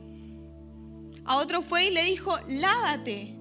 A 1.25 1.37
otro 1.37 1.61
fue 1.61 1.87
y 1.87 1.91
le 1.91 2.03
dijo, 2.03 2.37
lávate. 2.47 3.35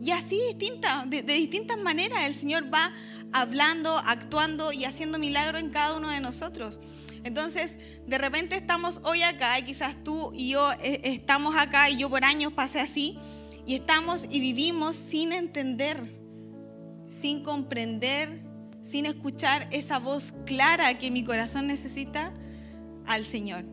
Y 0.00 0.10
así 0.12 0.38
distinta, 0.48 1.04
de, 1.06 1.22
de 1.22 1.34
distintas 1.34 1.78
maneras 1.78 2.26
el 2.26 2.34
Señor 2.34 2.72
va 2.72 2.92
hablando, 3.32 3.96
actuando 4.06 4.72
y 4.72 4.84
haciendo 4.84 5.18
milagros 5.18 5.60
en 5.60 5.70
cada 5.70 5.96
uno 5.96 6.10
de 6.10 6.20
nosotros. 6.20 6.80
Entonces, 7.24 7.78
de 8.06 8.18
repente 8.18 8.56
estamos 8.56 9.00
hoy 9.04 9.22
acá 9.22 9.58
y 9.58 9.64
quizás 9.64 9.96
tú 10.04 10.30
y 10.34 10.50
yo 10.50 10.72
eh, 10.80 11.00
estamos 11.04 11.56
acá 11.56 11.90
y 11.90 11.96
yo 11.96 12.08
por 12.08 12.24
años 12.24 12.52
pasé 12.52 12.80
así 12.80 13.18
y 13.68 13.74
estamos 13.74 14.24
y 14.30 14.40
vivimos 14.40 14.96
sin 14.96 15.30
entender, 15.30 16.02
sin 17.10 17.42
comprender, 17.42 18.40
sin 18.80 19.04
escuchar 19.04 19.68
esa 19.70 19.98
voz 19.98 20.32
clara 20.46 20.98
que 20.98 21.10
mi 21.10 21.22
corazón 21.22 21.66
necesita 21.66 22.32
al 23.04 23.26
Señor. 23.26 23.66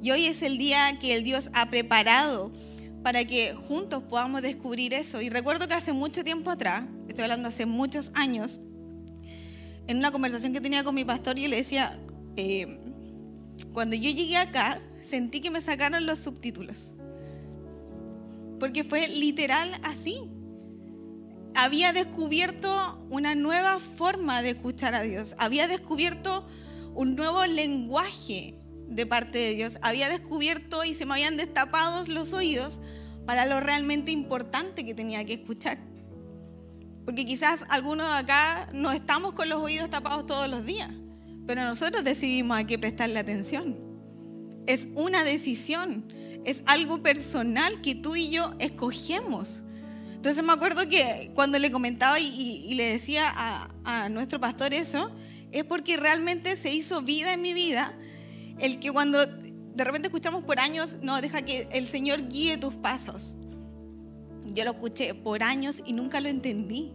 Y 0.00 0.12
hoy 0.12 0.26
es 0.26 0.42
el 0.42 0.58
día 0.58 0.96
que 1.00 1.16
el 1.16 1.24
Dios 1.24 1.50
ha 1.54 1.70
preparado 1.70 2.52
para 3.02 3.24
que 3.24 3.52
juntos 3.52 4.04
podamos 4.04 4.42
descubrir 4.42 4.94
eso. 4.94 5.20
Y 5.20 5.28
recuerdo 5.28 5.66
que 5.66 5.74
hace 5.74 5.92
mucho 5.92 6.22
tiempo 6.22 6.48
atrás, 6.48 6.84
estoy 7.08 7.24
hablando 7.24 7.48
hace 7.48 7.66
muchos 7.66 8.12
años, 8.14 8.60
en 9.88 9.98
una 9.98 10.12
conversación 10.12 10.52
que 10.52 10.60
tenía 10.60 10.84
con 10.84 10.94
mi 10.94 11.04
pastor, 11.04 11.36
yo 11.36 11.48
le 11.48 11.56
decía, 11.56 11.98
eh, 12.36 12.78
cuando 13.72 13.96
yo 13.96 14.08
llegué 14.08 14.36
acá, 14.36 14.80
sentí 15.00 15.40
que 15.40 15.50
me 15.50 15.60
sacaron 15.60 16.06
los 16.06 16.20
subtítulos 16.20 16.92
porque 18.62 18.84
fue 18.84 19.08
literal 19.08 19.76
así. 19.82 20.22
Había 21.56 21.92
descubierto 21.92 23.04
una 23.10 23.34
nueva 23.34 23.80
forma 23.80 24.40
de 24.40 24.50
escuchar 24.50 24.94
a 24.94 25.02
Dios, 25.02 25.34
había 25.36 25.66
descubierto 25.66 26.46
un 26.94 27.16
nuevo 27.16 27.44
lenguaje 27.44 28.54
de 28.86 29.04
parte 29.04 29.38
de 29.38 29.54
Dios, 29.54 29.80
había 29.82 30.08
descubierto 30.08 30.84
y 30.84 30.94
se 30.94 31.06
me 31.06 31.14
habían 31.14 31.36
destapado 31.36 32.04
los 32.06 32.32
oídos 32.34 32.80
para 33.26 33.46
lo 33.46 33.58
realmente 33.58 34.12
importante 34.12 34.84
que 34.84 34.94
tenía 34.94 35.24
que 35.24 35.32
escuchar. 35.32 35.78
Porque 37.04 37.26
quizás 37.26 37.64
algunos 37.68 38.08
de 38.12 38.18
acá 38.18 38.68
no 38.72 38.92
estamos 38.92 39.34
con 39.34 39.48
los 39.48 39.58
oídos 39.60 39.90
tapados 39.90 40.24
todos 40.24 40.48
los 40.48 40.64
días, 40.64 40.90
pero 41.48 41.64
nosotros 41.64 42.04
decidimos 42.04 42.56
a 42.56 42.64
qué 42.64 42.78
prestarle 42.78 43.18
atención. 43.18 43.76
Es 44.68 44.86
una 44.94 45.24
decisión, 45.24 46.06
es 46.44 46.62
algo 46.66 47.02
personal 47.02 47.80
que 47.80 47.94
tú 47.94 48.16
y 48.16 48.30
yo 48.30 48.54
escogemos. 48.58 49.62
Entonces 50.14 50.44
me 50.44 50.52
acuerdo 50.52 50.88
que 50.88 51.30
cuando 51.34 51.58
le 51.58 51.70
comentaba 51.70 52.20
y, 52.20 52.74
le 52.74 52.84
decía 52.84 53.24
a, 53.28 53.68
a 53.84 54.08
nuestro 54.08 54.40
pastor 54.40 54.72
eso, 54.72 55.10
es 55.50 55.64
porque 55.64 55.96
realmente 55.96 56.56
se 56.56 56.72
hizo 56.72 57.02
vida 57.02 57.32
en 57.32 57.42
mi 57.42 57.54
vida 57.54 57.92
el 58.58 58.78
que 58.78 58.92
cuando 58.92 59.26
de 59.26 59.84
repente 59.84 60.08
escuchamos 60.08 60.44
por 60.44 60.60
años, 60.60 60.94
no, 61.02 61.20
deja 61.20 61.42
que 61.42 61.68
el 61.72 61.88
Señor 61.88 62.28
guíe 62.28 62.58
tus 62.58 62.74
pasos. 62.74 63.34
Yo 64.54 64.64
lo 64.64 64.72
escuché 64.72 65.14
por 65.14 65.42
años 65.42 65.82
y 65.84 65.92
nunca 65.92 66.20
lo 66.20 66.28
entendí. 66.28 66.92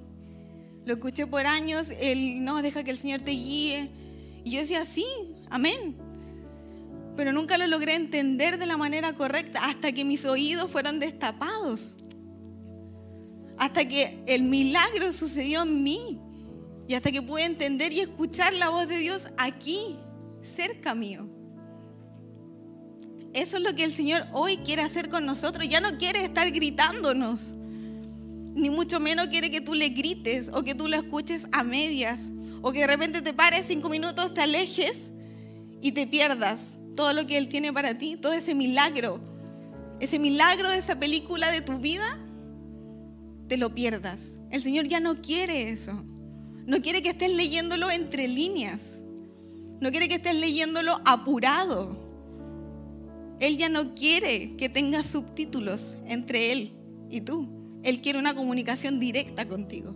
Lo 0.85 0.93
escuché 0.93 1.27
por 1.27 1.45
años, 1.45 1.89
el 1.99 2.43
no, 2.43 2.61
deja 2.61 2.83
que 2.83 2.91
el 2.91 2.97
Señor 2.97 3.21
te 3.21 3.31
guíe. 3.31 3.89
Y 4.43 4.51
yo 4.51 4.61
decía, 4.61 4.85
sí, 4.85 5.05
amén. 5.49 5.97
Pero 7.17 7.33
nunca 7.33 7.57
lo 7.57 7.65
logré 7.65 7.95
entender 7.95 8.59
de 8.59 8.67
la 8.67 8.77
manera 8.77 9.11
correcta 9.11 9.65
hasta 9.65 9.91
que 9.91 10.05
mis 10.05 10.23
oídos 10.23 10.71
fueron 10.71 10.99
destapados. 10.99 11.97
Hasta 13.57 13.87
que 13.87 14.23
el 14.27 14.43
milagro 14.43 15.11
sucedió 15.11 15.63
en 15.63 15.81
mí. 15.81 16.21
Y 16.87 16.93
hasta 16.93 17.11
que 17.11 17.23
pude 17.23 17.43
entender 17.43 17.91
y 17.91 18.01
escuchar 18.01 18.53
la 18.53 18.69
voz 18.69 18.87
de 18.87 18.99
Dios 18.99 19.27
aquí, 19.37 19.97
cerca 20.43 20.93
mío. 20.93 21.27
Eso 23.33 23.57
es 23.57 23.63
lo 23.63 23.75
que 23.75 23.83
el 23.83 23.91
Señor 23.91 24.27
hoy 24.31 24.57
quiere 24.57 24.83
hacer 24.83 25.09
con 25.09 25.25
nosotros. 25.25 25.67
Ya 25.67 25.81
no 25.81 25.97
quiere 25.97 26.23
estar 26.23 26.51
gritándonos. 26.51 27.55
Ni 28.53 28.69
mucho 28.69 28.99
menos 28.99 29.27
quiere 29.27 29.49
que 29.49 29.59
tú 29.59 29.73
le 29.73 29.89
grites 29.89 30.51
o 30.53 30.63
que 30.63 30.75
tú 30.75 30.87
lo 30.87 30.95
escuches 30.95 31.47
a 31.51 31.63
medias. 31.63 32.31
O 32.61 32.71
que 32.71 32.81
de 32.81 32.87
repente 32.87 33.23
te 33.23 33.33
pares 33.33 33.65
cinco 33.67 33.89
minutos, 33.89 34.35
te 34.35 34.41
alejes 34.41 35.11
y 35.81 35.93
te 35.93 36.05
pierdas 36.05 36.77
todo 36.97 37.13
lo 37.13 37.25
que 37.25 37.37
Él 37.37 37.47
tiene 37.47 37.71
para 37.71 37.93
ti. 37.93 38.17
Todo 38.17 38.33
ese 38.33 38.53
milagro. 38.53 39.21
Ese 40.01 40.19
milagro 40.19 40.69
de 40.69 40.77
esa 40.77 40.99
película 40.99 41.49
de 41.49 41.61
tu 41.61 41.79
vida, 41.79 42.19
te 43.47 43.55
lo 43.55 43.73
pierdas. 43.73 44.37
El 44.51 44.61
Señor 44.61 44.89
ya 44.89 44.99
no 44.99 45.21
quiere 45.21 45.69
eso. 45.69 46.03
No 46.65 46.81
quiere 46.81 47.01
que 47.01 47.09
estés 47.09 47.33
leyéndolo 47.33 47.89
entre 47.89 48.27
líneas. 48.27 49.01
No 49.79 49.91
quiere 49.91 50.09
que 50.09 50.15
estés 50.15 50.35
leyéndolo 50.35 50.99
apurado. 51.05 52.05
Él 53.39 53.57
ya 53.57 53.69
no 53.69 53.95
quiere 53.95 54.57
que 54.57 54.67
tengas 54.67 55.05
subtítulos 55.05 55.95
entre 56.05 56.51
Él 56.51 56.73
y 57.09 57.21
tú. 57.21 57.47
Él 57.83 58.01
quiere 58.01 58.19
una 58.19 58.35
comunicación 58.35 58.99
directa 58.99 59.47
contigo. 59.47 59.95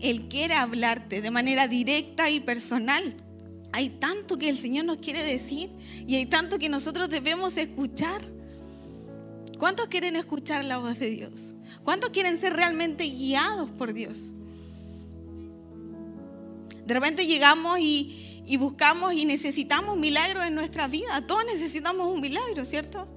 Él 0.00 0.26
quiere 0.28 0.54
hablarte 0.54 1.22
de 1.22 1.30
manera 1.30 1.68
directa 1.68 2.30
y 2.30 2.40
personal. 2.40 3.14
Hay 3.74 3.88
tanto 3.88 4.38
que 4.38 4.48
el 4.48 4.56
Señor 4.56 4.84
nos 4.84 4.98
quiere 4.98 5.24
decir 5.24 5.68
y 6.06 6.14
hay 6.14 6.26
tanto 6.26 6.60
que 6.60 6.68
nosotros 6.68 7.10
debemos 7.10 7.56
escuchar. 7.56 8.22
¿Cuántos 9.58 9.88
quieren 9.88 10.14
escuchar 10.14 10.64
la 10.64 10.78
voz 10.78 11.00
de 11.00 11.10
Dios? 11.10 11.56
¿Cuántos 11.82 12.10
quieren 12.10 12.38
ser 12.38 12.52
realmente 12.52 13.02
guiados 13.02 13.68
por 13.72 13.92
Dios? 13.92 14.32
De 16.86 16.94
repente 16.94 17.26
llegamos 17.26 17.80
y, 17.80 18.46
buscamos 18.60 19.12
y 19.12 19.24
necesitamos 19.24 19.98
milagros 19.98 20.44
en 20.44 20.54
nuestra 20.54 20.86
vida. 20.86 21.26
Todos 21.26 21.44
necesitamos 21.44 22.06
un 22.06 22.20
milagro, 22.20 22.64
¿cierto? 22.66 23.08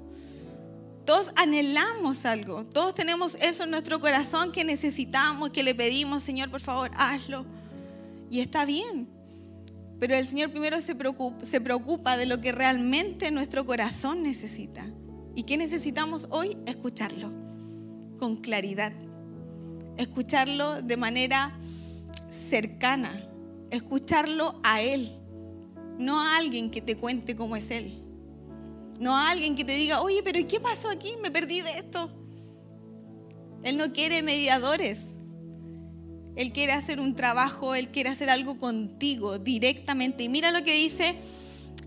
Todos 1.05 1.29
anhelamos 1.35 2.25
algo, 2.25 2.63
todos 2.63 2.95
tenemos 2.95 3.37
eso 3.41 3.65
en 3.65 3.69
nuestro 3.69 3.99
corazón 3.99 4.51
que 4.51 4.63
necesitamos, 4.63 5.51
que 5.51 5.61
le 5.61 5.75
pedimos, 5.75 6.23
Señor, 6.23 6.49
por 6.49 6.61
favor, 6.61 6.89
hazlo. 6.95 7.45
Y 8.31 8.39
está 8.39 8.65
bien. 8.65 9.16
Pero 9.99 10.15
el 10.15 10.27
Señor 10.27 10.51
primero 10.51 10.77
se 10.81 10.95
preocupa, 10.95 12.17
de 12.17 12.25
lo 12.25 12.39
que 12.39 12.51
realmente 12.51 13.31
nuestro 13.31 13.65
corazón 13.65 14.23
necesita. 14.23 14.85
¿Y 15.35 15.43
qué 15.43 15.57
necesitamos 15.57 16.27
hoy? 16.29 16.57
Escucharlo 16.65 17.31
con 18.17 18.37
claridad. 18.37 18.93
Escucharlo 19.97 20.81
de 20.81 20.97
manera 20.97 21.59
cercana. 22.49 23.27
Escucharlo 23.71 24.59
a 24.63 24.81
Él 24.81 25.17
no 25.97 26.21
a 26.21 26.37
alguien 26.37 26.69
que 26.69 26.81
te 26.81 26.95
cuente 26.95 27.35
cómo 27.35 27.55
es 27.55 27.71
Él. 27.71 28.03
No 28.99 29.15
a 29.15 29.29
alguien 29.29 29.55
que 29.55 29.65
te 29.65 29.73
diga, 29.73 30.01
oye, 30.01 30.21
pero 30.23 30.39
¿y 30.39 30.45
qué 30.45 30.59
pasó 30.59 30.89
aquí? 30.89 31.13
Me 31.21 31.31
perdí 31.31 31.61
de 31.61 31.71
esto. 31.71 32.11
Él 33.63 33.77
no 33.77 33.91
quiere 33.93 34.23
mediadores. 34.23 35.15
Él 36.37 36.53
quiere 36.53 36.71
hacer 36.71 36.99
un 36.99 37.15
trabajo, 37.15 37.73
Él 37.73 37.89
quiere 37.89 38.09
hacer 38.09 38.29
algo 38.29 38.59
contigo 38.59 39.39
directamente. 39.39 40.23
Y 40.23 40.29
mira 40.29 40.51
lo 40.51 40.63
que 40.63 40.73
dice 40.73 41.17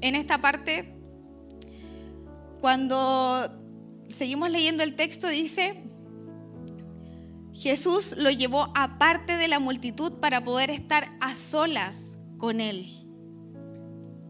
en 0.01 0.17
esta 0.17 0.39
parte, 0.39 0.93
cuando 2.61 3.49
seguimos 4.09 4.51
leyendo 4.51 4.83
el 4.83 4.97
texto, 4.97 5.29
dice, 5.29 5.85
Jesús 7.55 8.15
lo 8.17 8.31
llevó 8.31 8.73
aparte 8.75 9.37
de 9.37 9.47
la 9.47 9.61
multitud 9.61 10.15
para 10.15 10.43
poder 10.43 10.71
estar 10.71 11.17
a 11.21 11.37
solas 11.37 12.19
con 12.37 12.61
Él. 12.61 13.07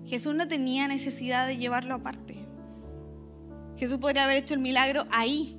Jesús 0.05 0.35
no 0.35 0.49
tenía 0.49 0.87
necesidad 0.87 1.47
de 1.47 1.57
llevarlo 1.57 1.95
aparte. 1.95 2.45
Jesús 3.79 3.97
podría 3.97 4.25
haber 4.25 4.37
hecho 4.37 4.53
el 4.53 4.61
milagro 4.61 5.07
ahí, 5.11 5.57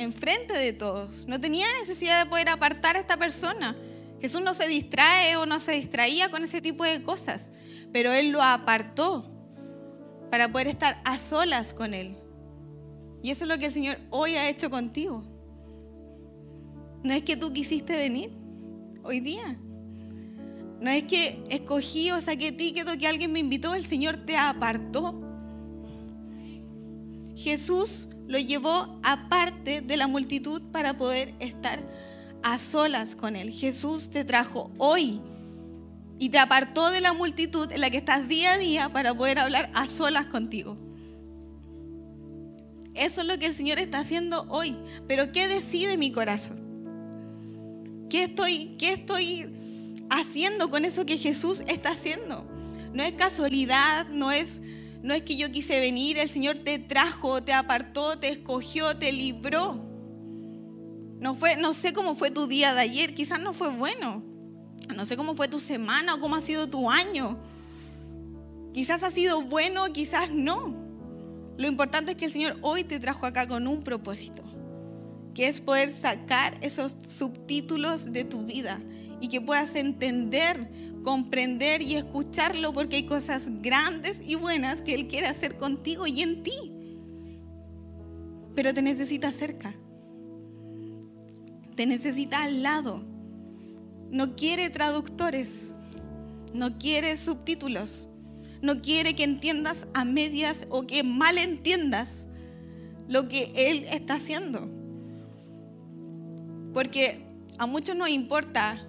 enfrente 0.00 0.54
de 0.54 0.72
todos. 0.72 1.26
No 1.28 1.38
tenía 1.38 1.66
necesidad 1.80 2.24
de 2.24 2.30
poder 2.30 2.48
apartar 2.48 2.96
a 2.96 3.00
esta 3.00 3.16
persona. 3.16 3.76
Jesús 4.20 4.42
no 4.42 4.54
se 4.54 4.66
distrae 4.66 5.36
o 5.36 5.46
no 5.46 5.60
se 5.60 5.72
distraía 5.72 6.30
con 6.30 6.42
ese 6.42 6.60
tipo 6.60 6.84
de 6.84 7.02
cosas, 7.02 7.50
pero 7.92 8.12
Él 8.12 8.30
lo 8.30 8.42
apartó 8.42 9.30
para 10.30 10.50
poder 10.50 10.68
estar 10.68 11.00
a 11.04 11.18
solas 11.18 11.74
con 11.74 11.94
Él. 11.94 12.16
Y 13.22 13.30
eso 13.30 13.44
es 13.44 13.48
lo 13.48 13.58
que 13.58 13.66
el 13.66 13.72
Señor 13.72 13.98
hoy 14.10 14.36
ha 14.36 14.48
hecho 14.48 14.70
contigo. 14.70 15.22
No 17.02 17.12
es 17.12 17.22
que 17.22 17.36
tú 17.36 17.52
quisiste 17.52 17.96
venir 17.96 18.30
hoy 19.02 19.20
día. 19.20 19.58
No 20.80 20.90
es 20.90 21.04
que 21.04 21.42
escogí 21.50 22.10
o 22.10 22.20
saqué 22.20 22.52
ticket 22.52 22.88
que 22.98 23.06
alguien 23.06 23.32
me 23.32 23.38
invitó, 23.38 23.74
el 23.74 23.84
Señor 23.84 24.18
te 24.24 24.36
apartó. 24.36 25.20
Jesús 27.36 28.08
lo 28.30 28.38
llevó 28.38 29.00
aparte 29.02 29.80
de 29.80 29.96
la 29.96 30.06
multitud 30.06 30.62
para 30.70 30.96
poder 30.96 31.34
estar 31.40 31.82
a 32.44 32.58
solas 32.58 33.16
con 33.16 33.34
Él. 33.34 33.50
Jesús 33.50 34.08
te 34.08 34.24
trajo 34.24 34.70
hoy 34.78 35.20
y 36.20 36.28
te 36.28 36.38
apartó 36.38 36.90
de 36.90 37.00
la 37.00 37.12
multitud 37.12 37.72
en 37.72 37.80
la 37.80 37.90
que 37.90 37.96
estás 37.96 38.28
día 38.28 38.52
a 38.52 38.58
día 38.58 38.88
para 38.90 39.12
poder 39.14 39.40
hablar 39.40 39.68
a 39.74 39.88
solas 39.88 40.26
contigo. 40.26 40.76
Eso 42.94 43.22
es 43.22 43.26
lo 43.26 43.36
que 43.36 43.46
el 43.46 43.54
Señor 43.54 43.80
está 43.80 43.98
haciendo 43.98 44.46
hoy. 44.48 44.76
Pero 45.08 45.32
¿qué 45.32 45.48
decide 45.48 45.96
mi 45.96 46.12
corazón? 46.12 46.60
¿Qué 48.08 48.24
estoy, 48.24 48.76
qué 48.78 48.92
estoy 48.92 49.48
haciendo 50.08 50.70
con 50.70 50.84
eso 50.84 51.04
que 51.04 51.18
Jesús 51.18 51.62
está 51.66 51.90
haciendo. 51.90 52.44
No 52.92 53.02
es 53.02 53.12
casualidad, 53.14 54.06
no 54.08 54.30
es, 54.30 54.60
no 55.02 55.14
es 55.14 55.22
que 55.22 55.36
yo 55.36 55.50
quise 55.50 55.80
venir, 55.80 56.18
el 56.18 56.28
Señor 56.28 56.58
te 56.58 56.78
trajo, 56.78 57.42
te 57.42 57.52
apartó, 57.52 58.18
te 58.18 58.28
escogió, 58.28 58.96
te 58.96 59.12
libró. 59.12 59.82
No, 61.20 61.34
fue, 61.34 61.56
no 61.56 61.72
sé 61.72 61.92
cómo 61.92 62.14
fue 62.14 62.30
tu 62.30 62.46
día 62.46 62.74
de 62.74 62.80
ayer, 62.80 63.14
quizás 63.14 63.40
no 63.40 63.52
fue 63.52 63.70
bueno. 63.70 64.22
No 64.94 65.04
sé 65.04 65.16
cómo 65.16 65.34
fue 65.34 65.48
tu 65.48 65.60
semana 65.60 66.14
o 66.14 66.20
cómo 66.20 66.36
ha 66.36 66.40
sido 66.40 66.66
tu 66.66 66.90
año. 66.90 67.38
Quizás 68.72 69.02
ha 69.02 69.10
sido 69.10 69.42
bueno, 69.42 69.84
quizás 69.92 70.30
no. 70.30 70.74
Lo 71.56 71.66
importante 71.68 72.12
es 72.12 72.16
que 72.16 72.26
el 72.26 72.32
Señor 72.32 72.56
hoy 72.62 72.84
te 72.84 73.00
trajo 73.00 73.26
acá 73.26 73.46
con 73.46 73.68
un 73.68 73.82
propósito, 73.82 74.42
que 75.34 75.48
es 75.48 75.60
poder 75.60 75.90
sacar 75.90 76.58
esos 76.62 76.96
subtítulos 77.06 78.12
de 78.12 78.24
tu 78.24 78.44
vida 78.44 78.80
y 79.20 79.28
que 79.28 79.40
puedas 79.40 79.74
entender, 79.74 80.70
comprender 81.02 81.82
y 81.82 81.96
escucharlo 81.96 82.72
porque 82.72 82.96
hay 82.96 83.06
cosas 83.06 83.44
grandes 83.62 84.20
y 84.24 84.34
buenas 84.34 84.82
que 84.82 84.94
Él 84.94 85.08
quiere 85.08 85.26
hacer 85.26 85.56
contigo 85.56 86.06
y 86.06 86.22
en 86.22 86.42
ti. 86.42 86.72
Pero 88.54 88.74
te 88.74 88.82
necesita 88.82 89.32
cerca. 89.32 89.74
Te 91.76 91.86
necesita 91.86 92.42
al 92.42 92.62
lado. 92.62 93.02
No 94.10 94.36
quiere 94.36 94.70
traductores. 94.70 95.74
No 96.52 96.78
quiere 96.78 97.16
subtítulos. 97.16 98.08
No 98.60 98.82
quiere 98.82 99.14
que 99.14 99.24
entiendas 99.24 99.86
a 99.94 100.04
medias 100.04 100.66
o 100.68 100.86
que 100.86 101.02
mal 101.02 101.38
entiendas 101.38 102.26
lo 103.08 103.28
que 103.28 103.52
Él 103.54 103.86
está 103.90 104.14
haciendo. 104.14 104.68
Porque 106.74 107.24
a 107.58 107.66
muchos 107.66 107.96
nos 107.96 108.10
importa 108.10 108.86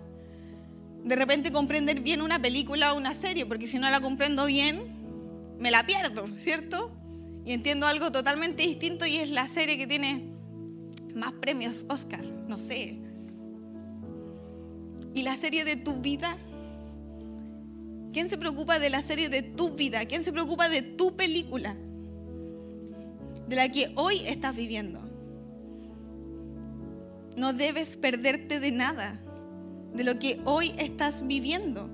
de 1.03 1.15
repente 1.15 1.51
comprender 1.51 2.01
bien 2.01 2.21
una 2.21 2.41
película 2.41 2.93
o 2.93 2.97
una 2.97 3.13
serie, 3.13 3.45
porque 3.45 3.67
si 3.67 3.79
no 3.79 3.89
la 3.89 4.01
comprendo 4.01 4.45
bien, 4.45 4.81
me 5.59 5.71
la 5.71 5.85
pierdo, 5.85 6.25
¿cierto? 6.37 6.91
Y 7.45 7.53
entiendo 7.53 7.87
algo 7.87 8.11
totalmente 8.11 8.63
distinto 8.63 9.05
y 9.05 9.17
es 9.17 9.29
la 9.29 9.47
serie 9.47 9.77
que 9.77 9.87
tiene 9.87 10.29
más 11.15 11.33
premios 11.33 11.85
Oscar, 11.89 12.23
no 12.47 12.57
sé, 12.57 12.99
¿Y 15.13 15.23
la 15.23 15.35
serie 15.35 15.65
de 15.65 15.75
tu 15.75 15.95
vida? 16.01 16.37
¿Quién 18.13 18.29
se 18.29 18.37
preocupa 18.37 18.79
de 18.79 18.89
la 18.89 19.01
serie 19.01 19.29
de 19.29 19.41
tu 19.41 19.71
vida? 19.71 20.05
¿Quién 20.05 20.23
se 20.23 20.31
preocupa 20.31 20.69
de 20.69 20.81
tu 20.81 21.15
película? 21.15 21.75
De 23.47 23.55
la 23.55 23.69
que 23.69 23.91
hoy 23.95 24.21
estás 24.25 24.55
viviendo. 24.55 25.01
No 27.37 27.53
debes 27.53 27.97
perderte 27.97 28.59
de 28.59 28.71
nada, 28.71 29.21
de 29.93 30.03
lo 30.03 30.19
que 30.19 30.39
hoy 30.45 30.73
estás 30.77 31.25
viviendo. 31.27 31.89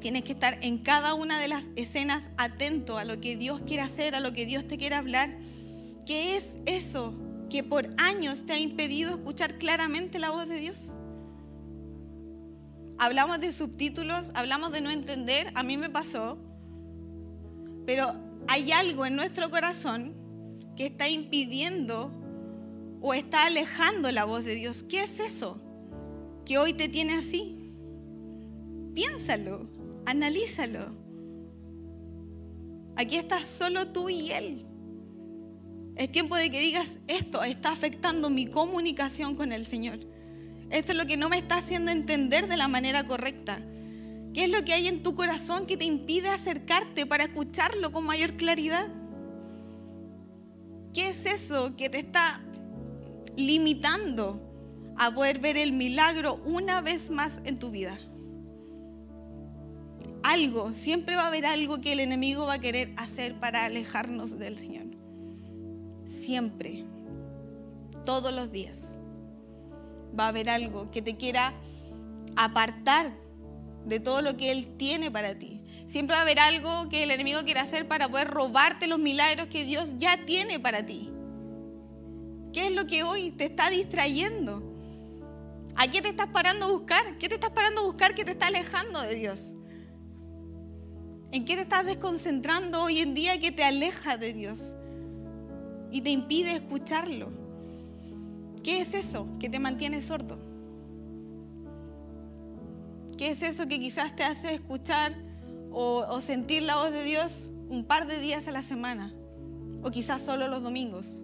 Tienes 0.00 0.22
que 0.22 0.32
estar 0.32 0.58
en 0.62 0.78
cada 0.78 1.14
una 1.14 1.40
de 1.40 1.48
las 1.48 1.70
escenas 1.74 2.30
atento 2.36 2.98
a 2.98 3.04
lo 3.04 3.20
que 3.20 3.36
Dios 3.36 3.60
quiere 3.66 3.82
hacer, 3.82 4.14
a 4.14 4.20
lo 4.20 4.32
que 4.32 4.46
Dios 4.46 4.66
te 4.68 4.78
quiere 4.78 4.94
hablar. 4.94 5.36
¿Qué 6.06 6.36
es 6.36 6.58
eso 6.66 7.14
que 7.50 7.64
por 7.64 7.92
años 7.98 8.46
te 8.46 8.52
ha 8.52 8.58
impedido 8.58 9.10
escuchar 9.10 9.58
claramente 9.58 10.18
la 10.18 10.30
voz 10.30 10.48
de 10.48 10.60
Dios? 10.60 10.94
Hablamos 12.98 13.40
de 13.40 13.52
subtítulos, 13.52 14.30
hablamos 14.34 14.72
de 14.72 14.80
no 14.80 14.90
entender, 14.90 15.50
a 15.54 15.62
mí 15.62 15.76
me 15.76 15.88
pasó, 15.88 16.38
pero 17.86 18.14
hay 18.48 18.72
algo 18.72 19.06
en 19.06 19.16
nuestro 19.16 19.50
corazón 19.50 20.14
que 20.76 20.86
está 20.86 21.08
impidiendo 21.08 22.12
o 23.00 23.14
está 23.14 23.46
alejando 23.46 24.10
la 24.12 24.24
voz 24.24 24.44
de 24.44 24.54
Dios. 24.54 24.84
¿Qué 24.84 25.02
es 25.02 25.20
eso 25.20 25.60
que 26.48 26.56
hoy 26.56 26.72
te 26.72 26.88
tiene 26.88 27.12
así? 27.12 27.74
Piénsalo, 28.94 29.68
analízalo. 30.06 30.96
Aquí 32.96 33.16
estás 33.16 33.42
solo 33.46 33.88
tú 33.88 34.08
y 34.08 34.32
Él. 34.32 34.66
Es 35.96 36.10
tiempo 36.10 36.36
de 36.36 36.50
que 36.50 36.58
digas, 36.58 36.98
esto 37.06 37.42
está 37.42 37.70
afectando 37.70 38.30
mi 38.30 38.46
comunicación 38.46 39.34
con 39.34 39.52
el 39.52 39.66
Señor. 39.66 39.98
Esto 40.70 40.92
es 40.92 40.98
lo 40.98 41.04
que 41.04 41.18
no 41.18 41.28
me 41.28 41.36
está 41.36 41.58
haciendo 41.58 41.90
entender 41.90 42.48
de 42.48 42.56
la 42.56 42.66
manera 42.66 43.06
correcta. 43.06 43.62
¿Qué 44.32 44.44
es 44.44 44.50
lo 44.50 44.64
que 44.64 44.72
hay 44.72 44.88
en 44.88 45.02
tu 45.02 45.14
corazón 45.14 45.66
que 45.66 45.76
te 45.76 45.84
impide 45.84 46.30
acercarte 46.30 47.04
para 47.04 47.24
escucharlo 47.24 47.92
con 47.92 48.06
mayor 48.06 48.38
claridad? 48.38 48.88
¿Qué 50.94 51.10
es 51.10 51.26
eso 51.26 51.76
que 51.76 51.90
te 51.90 51.98
está 51.98 52.42
limitando 53.36 54.47
a 54.98 55.12
poder 55.12 55.38
ver 55.38 55.56
el 55.56 55.72
milagro 55.72 56.40
una 56.44 56.80
vez 56.80 57.10
más 57.10 57.40
en 57.44 57.58
tu 57.58 57.70
vida? 57.70 57.98
Algo, 60.24 60.74
siempre 60.74 61.16
va 61.16 61.22
a 61.22 61.28
haber 61.28 61.46
algo 61.46 61.80
que 61.80 61.92
el 61.92 62.00
enemigo 62.00 62.46
va 62.46 62.54
a 62.54 62.58
querer 62.58 62.92
hacer 62.96 63.38
para 63.38 63.64
alejarnos 63.64 64.38
del 64.38 64.58
Señor. 64.58 64.86
Siempre, 66.04 66.84
todos 68.04 68.32
los 68.32 68.50
días 68.50 68.98
va 70.18 70.26
a 70.26 70.28
haber 70.28 70.50
algo 70.50 70.90
que 70.90 71.02
te 71.02 71.16
quiera 71.16 71.54
apartar 72.36 73.12
de 73.86 74.00
todo 74.00 74.22
lo 74.22 74.36
que 74.36 74.50
Él 74.50 74.76
tiene 74.76 75.10
para 75.10 75.38
ti. 75.38 75.62
Siempre 75.86 76.14
va 76.14 76.20
a 76.20 76.22
haber 76.22 76.40
algo 76.40 76.88
que 76.88 77.04
el 77.04 77.10
enemigo 77.10 77.40
quiere 77.44 77.60
hacer 77.60 77.88
para 77.88 78.08
poder 78.08 78.28
robarte 78.28 78.86
los 78.86 78.98
milagros 78.98 79.48
que 79.48 79.64
Dios 79.64 79.94
ya 79.98 80.24
tiene 80.26 80.60
para 80.60 80.84
ti. 80.84 81.10
¿Qué 82.52 82.66
es 82.66 82.72
lo 82.72 82.86
que 82.86 83.02
hoy 83.02 83.30
te 83.30 83.46
está 83.46 83.70
distrayendo? 83.70 84.67
¿A 85.80 85.88
qué 85.88 86.02
te 86.02 86.08
estás 86.08 86.26
parando 86.26 86.66
a 86.66 86.72
buscar? 86.72 87.18
¿Qué 87.18 87.28
te 87.28 87.36
estás 87.36 87.50
parando 87.50 87.82
a 87.82 87.84
buscar 87.84 88.12
que 88.12 88.24
te 88.24 88.32
está 88.32 88.48
alejando 88.48 89.00
de 89.00 89.14
Dios? 89.14 89.54
¿En 91.30 91.44
qué 91.44 91.54
te 91.54 91.62
estás 91.62 91.86
desconcentrando 91.86 92.82
hoy 92.82 92.98
en 92.98 93.14
día 93.14 93.40
que 93.40 93.52
te 93.52 93.62
aleja 93.62 94.16
de 94.16 94.32
Dios 94.32 94.74
y 95.92 96.00
te 96.00 96.10
impide 96.10 96.56
escucharlo? 96.56 97.30
¿Qué 98.64 98.80
es 98.80 98.92
eso 98.92 99.28
que 99.38 99.48
te 99.48 99.60
mantiene 99.60 100.02
sordo? 100.02 100.40
¿Qué 103.16 103.30
es 103.30 103.42
eso 103.42 103.68
que 103.68 103.78
quizás 103.78 104.16
te 104.16 104.24
hace 104.24 104.54
escuchar 104.54 105.14
o, 105.70 106.20
sentir 106.20 106.64
la 106.64 106.74
voz 106.74 106.90
de 106.90 107.04
Dios 107.04 107.52
un 107.68 107.84
par 107.84 108.08
de 108.08 108.18
días 108.18 108.48
a 108.48 108.50
la 108.50 108.62
semana? 108.62 109.14
O 109.84 109.92
quizás 109.92 110.22
solo 110.22 110.48
los 110.48 110.60
domingos. 110.60 111.22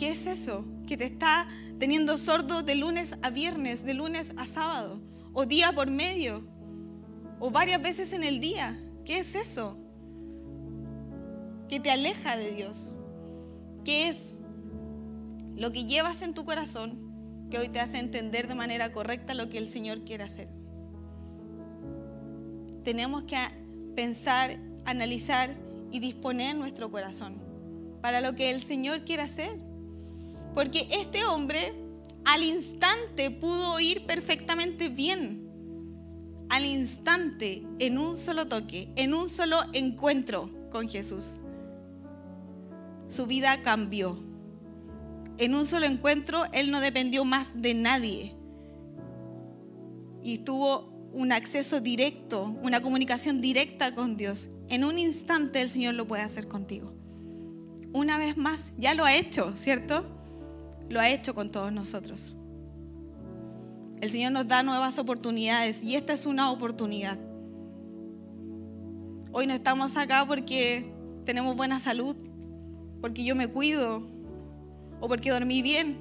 ¿Qué 0.00 0.08
es 0.08 0.26
eso 0.26 0.64
que 0.86 0.96
te 0.96 1.04
está 1.04 1.46
teniendo 1.78 2.16
sordo 2.16 2.62
de 2.62 2.74
lunes 2.74 3.16
a 3.20 3.28
viernes, 3.28 3.84
de 3.84 3.92
lunes 3.92 4.32
a 4.38 4.46
sábado? 4.46 4.98
O 5.34 5.44
día 5.44 5.72
por 5.72 5.90
medio. 5.90 6.42
O 7.38 7.50
varias 7.50 7.82
veces 7.82 8.14
en 8.14 8.24
el 8.24 8.40
día. 8.40 8.82
¿Qué 9.04 9.18
es 9.18 9.34
eso? 9.34 9.76
Que 11.68 11.80
te 11.80 11.90
aleja 11.90 12.38
de 12.38 12.50
Dios. 12.50 12.94
¿Qué 13.84 14.08
es 14.08 14.38
lo 15.54 15.70
que 15.70 15.84
llevas 15.84 16.22
en 16.22 16.32
tu 16.32 16.46
corazón 16.46 17.48
que 17.50 17.58
hoy 17.58 17.68
te 17.68 17.80
hace 17.80 17.98
entender 17.98 18.48
de 18.48 18.54
manera 18.54 18.92
correcta 18.92 19.34
lo 19.34 19.50
que 19.50 19.58
el 19.58 19.68
Señor 19.68 20.06
quiere 20.06 20.24
hacer. 20.24 20.48
Tenemos 22.84 23.24
que 23.24 23.36
pensar, 23.94 24.58
analizar 24.86 25.54
y 25.90 25.98
disponer 25.98 26.56
nuestro 26.56 26.90
corazón 26.90 27.36
para 28.00 28.22
lo 28.22 28.34
que 28.34 28.50
el 28.50 28.62
Señor 28.62 29.04
quiere 29.04 29.24
hacer. 29.24 29.69
Porque 30.54 30.88
este 30.90 31.24
hombre 31.24 31.74
al 32.24 32.42
instante 32.42 33.30
pudo 33.30 33.72
oír 33.72 34.06
perfectamente 34.06 34.88
bien. 34.88 35.48
Al 36.48 36.64
instante, 36.64 37.64
en 37.78 37.98
un 37.98 38.16
solo 38.16 38.48
toque, 38.48 38.92
en 38.96 39.14
un 39.14 39.30
solo 39.30 39.58
encuentro 39.72 40.50
con 40.70 40.88
Jesús. 40.88 41.42
Su 43.08 43.26
vida 43.26 43.62
cambió 43.62 44.30
en 45.40 45.54
un 45.54 45.66
solo 45.66 45.86
encuentro, 45.86 46.44
él 46.52 46.70
no 46.70 46.80
dependió 46.80 47.24
más 47.24 47.62
de 47.62 47.72
nadie. 47.72 48.36
Y 50.22 50.38
tuvo 50.38 50.92
un 51.14 51.32
acceso 51.32 51.80
directo, 51.80 52.54
una 52.62 52.82
comunicación 52.82 53.40
directa 53.40 53.94
con 53.94 54.18
Dios. 54.18 54.50
En 54.68 54.84
un 54.84 54.98
instante 54.98 55.62
el 55.62 55.70
Señor 55.70 55.94
lo 55.94 56.06
puede 56.06 56.22
hacer 56.22 56.46
contigo. 56.46 56.92
Una 57.94 58.18
vez 58.18 58.36
más, 58.36 58.74
ya 58.76 58.92
lo 58.92 59.06
ha 59.06 59.16
hecho, 59.16 59.56
¿cierto? 59.56 60.06
Lo 60.90 60.98
ha 60.98 61.08
hecho 61.08 61.36
con 61.36 61.50
todos 61.50 61.72
nosotros. 61.72 62.34
El 64.00 64.10
Señor 64.10 64.32
nos 64.32 64.48
da 64.48 64.64
nuevas 64.64 64.98
oportunidades 64.98 65.84
y 65.84 65.94
esta 65.94 66.12
es 66.12 66.26
una 66.26 66.50
oportunidad. 66.50 67.16
Hoy 69.30 69.46
no 69.46 69.54
estamos 69.54 69.96
acá 69.96 70.26
porque 70.26 70.92
tenemos 71.24 71.56
buena 71.56 71.78
salud, 71.78 72.16
porque 73.00 73.22
yo 73.22 73.36
me 73.36 73.46
cuido, 73.46 74.02
o 75.00 75.06
porque 75.06 75.30
dormí 75.30 75.62
bien. 75.62 75.96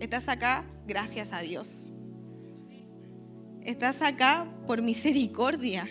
Estás 0.00 0.30
acá 0.30 0.64
gracias 0.86 1.34
a 1.34 1.40
Dios. 1.40 1.92
Estás 3.62 4.00
acá 4.00 4.50
por 4.66 4.80
misericordia. 4.80 5.86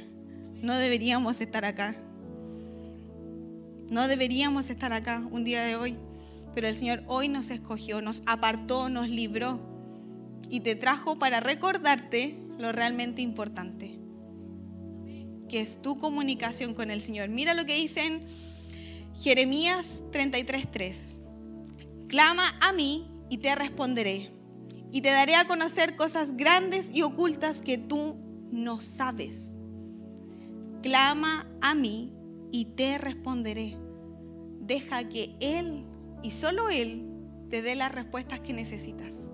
No 0.56 0.76
deberíamos 0.76 1.40
estar 1.40 1.66
acá. 1.66 1.96
No 3.92 4.08
deberíamos 4.08 4.72
estar 4.72 4.92
acá 4.92 5.24
un 5.30 5.44
día 5.44 5.62
de 5.64 5.76
hoy. 5.76 6.07
Pero 6.58 6.70
el 6.70 6.76
Señor 6.76 7.04
hoy 7.06 7.30
nos 7.30 7.52
escogió, 7.52 8.02
nos 8.02 8.24
apartó, 8.26 8.90
nos 8.90 9.10
libró 9.10 9.60
y 10.50 10.62
te 10.62 10.76
trajo 10.76 11.20
para 11.20 11.40
recordarte 11.40 12.36
lo 12.58 12.72
realmente 12.72 13.22
importante, 13.22 14.00
que 15.48 15.62
es 15.62 15.80
tu 15.84 16.00
comunicación 16.00 16.74
con 16.74 16.90
el 16.90 17.04
Señor. 17.04 17.30
Mira 17.30 17.54
lo 17.54 17.66
que 17.66 17.76
dice 17.76 18.08
en 18.08 18.26
Jeremías 19.22 20.02
33:3. 20.12 21.20
Clama 22.08 22.58
a 22.60 22.74
mí 22.74 23.08
y 23.30 23.38
te 23.38 23.54
responderé. 23.54 24.32
Y 24.92 25.02
te 25.02 25.12
daré 25.12 25.36
a 25.36 25.46
conocer 25.46 25.96
cosas 25.96 26.38
grandes 26.38 26.90
y 26.92 27.04
ocultas 27.04 27.62
que 27.62 27.78
tú 27.78 28.16
no 28.52 28.82
sabes. 28.82 29.54
Clama 30.82 31.48
a 31.62 31.76
mí 31.76 32.16
y 32.52 32.66
te 32.66 32.98
responderé. 32.98 33.78
Deja 34.60 35.08
que 35.08 35.36
Él 35.40 35.86
y 36.22 36.32
solo 36.32 36.70
Él 36.70 37.08
te 37.50 37.62
dé 37.62 37.76
las 37.76 37.92
respuestas 37.92 38.40
que 38.40 38.54
necesitas. 38.54 39.30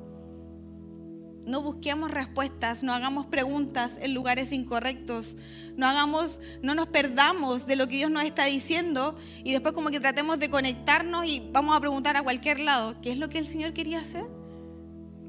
No 1.46 1.62
busquemos 1.62 2.10
respuestas, 2.10 2.84
no 2.84 2.94
hagamos 2.94 3.26
preguntas 3.26 3.98
en 4.02 4.14
lugares 4.14 4.54
incorrectos, 4.54 5.36
no 5.76 5.88
hagamos, 5.88 6.40
no 6.62 6.74
nos 6.74 6.88
perdamos 6.88 7.68
de 7.68 7.76
lo 7.76 7.88
que 7.88 7.98
Dios 7.98 8.12
nos 8.12 8.24
está 8.24 8.46
diciendo 8.46 9.18
y 9.44 9.52
después 9.52 9.74
como 9.74 9.90
que 9.90 10.00
tratemos 10.00 10.40
de 10.40 10.50
conectarnos 10.50 11.26
y 11.26 11.50
vamos 11.52 11.76
a 11.76 11.82
preguntar 11.82 12.16
a 12.16 12.24
cualquier 12.24 12.62
lado, 12.62 12.96
¿qué 13.02 13.12
es 13.12 13.18
lo 13.18 13.28
que 13.28 13.40
el 13.40 13.48
Señor 13.48 13.74
quería 13.74 14.00
hacer 14.00 14.26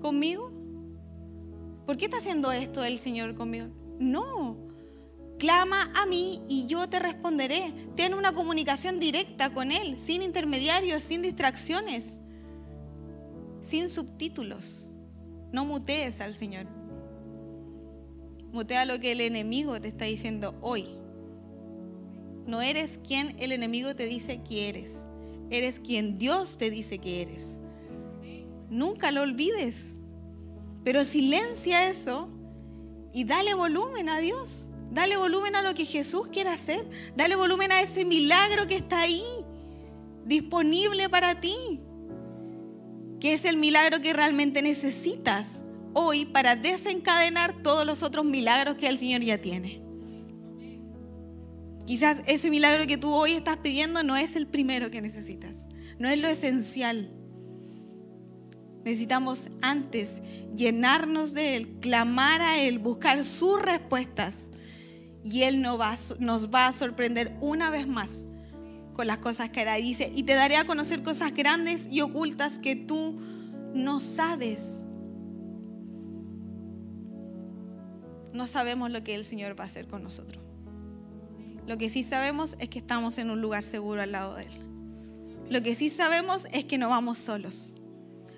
conmigo? 0.00 0.52
¿Por 1.84 1.96
qué 1.96 2.04
está 2.04 2.18
haciendo 2.18 2.52
esto 2.52 2.84
el 2.84 3.00
Señor 3.00 3.34
conmigo? 3.34 3.66
No. 3.98 4.63
Clama 5.38 5.90
a 5.94 6.06
mí 6.06 6.42
y 6.48 6.66
yo 6.66 6.88
te 6.88 6.98
responderé. 6.98 7.72
Ten 7.96 8.14
una 8.14 8.32
comunicación 8.32 9.00
directa 9.00 9.52
con 9.52 9.72
Él, 9.72 9.98
sin 9.98 10.22
intermediarios, 10.22 11.02
sin 11.02 11.22
distracciones, 11.22 12.20
sin 13.60 13.88
subtítulos. 13.88 14.88
No 15.52 15.64
mutees 15.64 16.20
al 16.20 16.34
Señor. 16.34 16.66
Mutea 18.52 18.84
lo 18.84 19.00
que 19.00 19.12
el 19.12 19.20
enemigo 19.20 19.80
te 19.80 19.88
está 19.88 20.04
diciendo 20.04 20.54
hoy. 20.60 20.86
No 22.46 22.62
eres 22.62 23.00
quien 23.06 23.34
el 23.40 23.52
enemigo 23.52 23.96
te 23.96 24.06
dice 24.06 24.42
que 24.42 24.68
eres. 24.68 24.94
Eres 25.50 25.80
quien 25.80 26.16
Dios 26.16 26.56
te 26.56 26.70
dice 26.70 26.98
que 26.98 27.22
eres. 27.22 27.58
Nunca 28.70 29.10
lo 29.10 29.22
olvides. 29.22 29.96
Pero 30.84 31.04
silencia 31.04 31.88
eso 31.88 32.28
y 33.12 33.24
dale 33.24 33.54
volumen 33.54 34.08
a 34.08 34.18
Dios. 34.18 34.63
Dale 34.94 35.16
volumen 35.16 35.56
a 35.56 35.62
lo 35.62 35.74
que 35.74 35.84
Jesús 35.84 36.28
quiere 36.28 36.50
hacer. 36.50 36.88
Dale 37.16 37.34
volumen 37.34 37.72
a 37.72 37.80
ese 37.80 38.04
milagro 38.04 38.66
que 38.68 38.76
está 38.76 39.00
ahí, 39.00 39.24
disponible 40.24 41.08
para 41.08 41.40
ti. 41.40 41.80
Que 43.18 43.34
es 43.34 43.44
el 43.44 43.56
milagro 43.56 44.00
que 44.00 44.12
realmente 44.12 44.62
necesitas 44.62 45.64
hoy 45.94 46.24
para 46.24 46.54
desencadenar 46.54 47.52
todos 47.62 47.84
los 47.84 48.02
otros 48.04 48.24
milagros 48.24 48.76
que 48.76 48.86
el 48.86 48.98
Señor 48.98 49.22
ya 49.22 49.38
tiene. 49.38 49.82
Quizás 51.86 52.22
ese 52.26 52.48
milagro 52.48 52.86
que 52.86 52.96
tú 52.96 53.12
hoy 53.12 53.32
estás 53.32 53.56
pidiendo 53.58 54.02
no 54.04 54.16
es 54.16 54.36
el 54.36 54.46
primero 54.46 54.90
que 54.90 55.02
necesitas, 55.02 55.68
no 55.98 56.08
es 56.08 56.20
lo 56.20 56.28
esencial. 56.28 57.10
Necesitamos 58.84 59.50
antes 59.60 60.22
llenarnos 60.54 61.34
de 61.34 61.56
Él, 61.56 61.80
clamar 61.80 62.42
a 62.42 62.60
Él, 62.60 62.78
buscar 62.78 63.24
sus 63.24 63.60
respuestas. 63.60 64.50
Y 65.24 65.42
Él 65.42 65.62
nos 65.62 65.80
va, 65.80 65.96
nos 66.20 66.50
va 66.50 66.68
a 66.68 66.72
sorprender 66.72 67.36
una 67.40 67.70
vez 67.70 67.88
más 67.88 68.26
con 68.92 69.06
las 69.06 69.18
cosas 69.18 69.50
que 69.50 69.60
hará. 69.60 69.74
Dice, 69.74 70.12
y 70.14 70.22
te 70.22 70.34
daré 70.34 70.56
a 70.56 70.66
conocer 70.66 71.02
cosas 71.02 71.34
grandes 71.34 71.88
y 71.90 72.02
ocultas 72.02 72.58
que 72.58 72.76
tú 72.76 73.20
no 73.74 74.00
sabes. 74.00 74.84
No 78.32 78.46
sabemos 78.46 78.90
lo 78.90 79.02
que 79.02 79.14
el 79.14 79.24
Señor 79.24 79.58
va 79.58 79.64
a 79.64 79.66
hacer 79.66 79.86
con 79.86 80.02
nosotros. 80.02 80.42
Lo 81.66 81.78
que 81.78 81.88
sí 81.88 82.02
sabemos 82.02 82.56
es 82.58 82.68
que 82.68 82.78
estamos 82.78 83.18
en 83.18 83.30
un 83.30 83.40
lugar 83.40 83.64
seguro 83.64 84.02
al 84.02 84.12
lado 84.12 84.36
de 84.36 84.44
Él. 84.44 84.74
Lo 85.50 85.62
que 85.62 85.74
sí 85.74 85.88
sabemos 85.88 86.46
es 86.52 86.64
que 86.64 86.78
no 86.78 86.88
vamos 86.88 87.18
solos. 87.18 87.74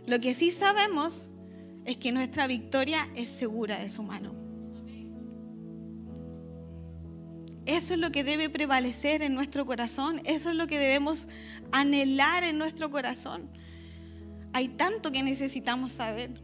Lo 0.07 0.21
que 0.21 0.35
sí 0.35 0.51
sabemos 0.51 1.31
es 1.85 1.97
que 1.97 2.13
nuestra 2.13 2.47
victoria 2.47 3.09
es 3.17 3.31
segura 3.31 3.79
de 3.79 3.89
su 3.89 4.03
mano. 4.03 4.46
Eso 7.67 7.95
es 7.95 8.01
lo 8.01 8.13
que 8.13 8.23
debe 8.23 8.49
prevalecer 8.49 9.23
en 9.23 9.35
nuestro 9.35 9.67
corazón. 9.67 10.21
Eso 10.25 10.51
es 10.51 10.57
lo 10.57 10.69
que 10.69 10.79
debemos 10.79 11.29
anhelar 11.73 12.45
en 12.45 12.59
nuestro 12.59 12.91
corazón. 12.93 13.51
Hay 14.53 14.69
tanto 14.69 15.11
que 15.11 15.25
necesitamos 15.25 15.93
saber. 15.93 16.41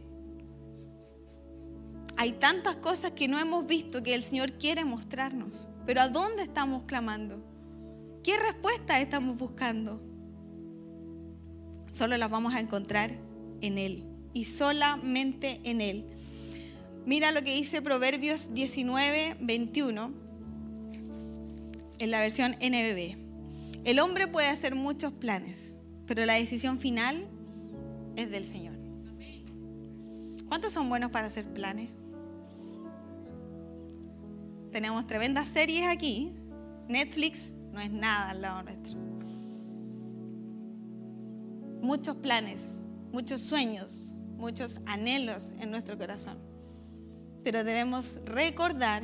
Hay 2.17 2.33
tantas 2.33 2.75
cosas 2.75 3.11
que 3.11 3.29
no 3.29 3.39
hemos 3.39 3.65
visto 3.65 4.03
que 4.03 4.13
el 4.13 4.23
Señor 4.23 4.53
quiere 4.53 4.83
mostrarnos. 4.83 5.65
Pero 5.85 6.01
¿a 6.01 6.09
dónde 6.09 6.43
estamos 6.43 6.83
clamando? 6.83 7.41
¿Qué 8.21 8.37
respuesta 8.37 8.99
estamos 8.99 9.37
buscando? 9.37 10.01
Solo 11.89 12.17
las 12.17 12.29
vamos 12.29 12.53
a 12.53 12.59
encontrar 12.59 13.11
en 13.61 13.77
Él 13.77 14.03
y 14.33 14.45
solamente 14.45 15.61
en 15.63 15.79
Él. 15.79 16.05
Mira 17.05 17.31
lo 17.31 17.43
que 17.43 17.53
dice 17.53 17.81
Proverbios 17.81 18.53
19, 18.53 19.37
21 19.39 20.22
en 21.99 22.11
la 22.11 22.19
versión 22.21 22.51
NBB. 22.61 23.17
El 23.83 23.99
hombre 23.99 24.27
puede 24.27 24.47
hacer 24.47 24.75
muchos 24.75 25.13
planes, 25.13 25.75
pero 26.07 26.25
la 26.25 26.35
decisión 26.35 26.79
final 26.79 27.27
es 28.15 28.29
del 28.31 28.45
Señor. 28.45 28.75
¿Cuántos 30.47 30.73
son 30.73 30.87
buenos 30.87 31.11
para 31.11 31.27
hacer 31.27 31.45
planes? 31.45 31.89
Tenemos 34.71 35.05
tremendas 35.07 35.47
series 35.47 35.87
aquí. 35.87 36.31
Netflix 36.87 37.53
no 37.71 37.79
es 37.79 37.91
nada 37.91 38.29
al 38.29 38.41
lado 38.41 38.63
nuestro. 38.63 38.97
Muchos 41.81 42.15
planes, 42.17 42.79
muchos 43.11 43.41
sueños, 43.41 44.15
muchos 44.37 44.79
anhelos 44.85 45.53
en 45.59 45.71
nuestro 45.71 45.97
corazón. 45.97 46.37
Pero 47.43 47.63
debemos 47.63 48.19
recordar 48.25 49.03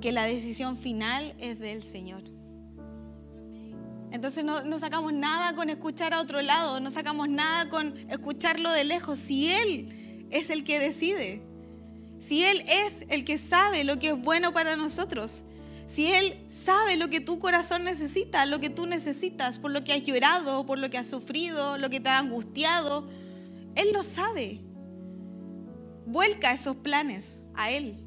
que 0.00 0.12
la 0.12 0.24
decisión 0.24 0.76
final 0.76 1.34
es 1.38 1.58
del 1.58 1.82
Señor. 1.82 2.22
Entonces 4.10 4.44
no, 4.44 4.62
no, 4.62 4.78
sacamos 4.78 5.12
nada 5.12 5.56
con 5.56 5.70
escuchar 5.70 6.14
a 6.14 6.20
otro 6.20 6.40
lado, 6.40 6.78
no 6.78 6.90
sacamos 6.90 7.28
nada 7.28 7.68
con 7.68 7.96
escucharlo 8.10 8.70
de 8.70 8.84
lejos, 8.84 9.18
si 9.18 9.50
Él 9.50 10.26
es 10.30 10.50
el 10.50 10.62
que 10.62 10.78
decide. 10.78 11.42
Si 12.20 12.44
Él 12.44 12.64
es 12.68 13.04
el 13.08 13.24
que 13.24 13.38
sabe 13.38 13.84
lo 13.84 13.98
que 13.98 14.08
es 14.08 14.22
bueno 14.22 14.54
para 14.54 14.76
nosotros, 14.76 15.42
si 15.86 16.12
Él 16.12 16.46
sabe 16.48 16.96
lo 16.96 17.08
que 17.08 17.20
tu 17.20 17.38
corazón 17.38 17.84
necesita, 17.84 18.46
lo 18.46 18.60
que 18.60 18.70
tú 18.70 18.86
necesitas, 18.86 19.58
por 19.58 19.70
lo 19.70 19.84
que 19.84 19.92
has 19.92 20.02
llorado, 20.02 20.64
por 20.64 20.78
lo 20.78 20.90
que 20.90 20.98
has 20.98 21.06
sufrido, 21.06 21.76
lo 21.78 21.90
que 21.90 22.00
te 22.00 22.08
ha 22.08 22.18
angustiado, 22.18 23.08
Él 23.74 23.88
lo 23.92 24.02
sabe. 24.02 24.60
Vuelca 26.06 26.52
esos 26.52 26.76
planes 26.76 27.40
a 27.54 27.70
Él. 27.70 28.03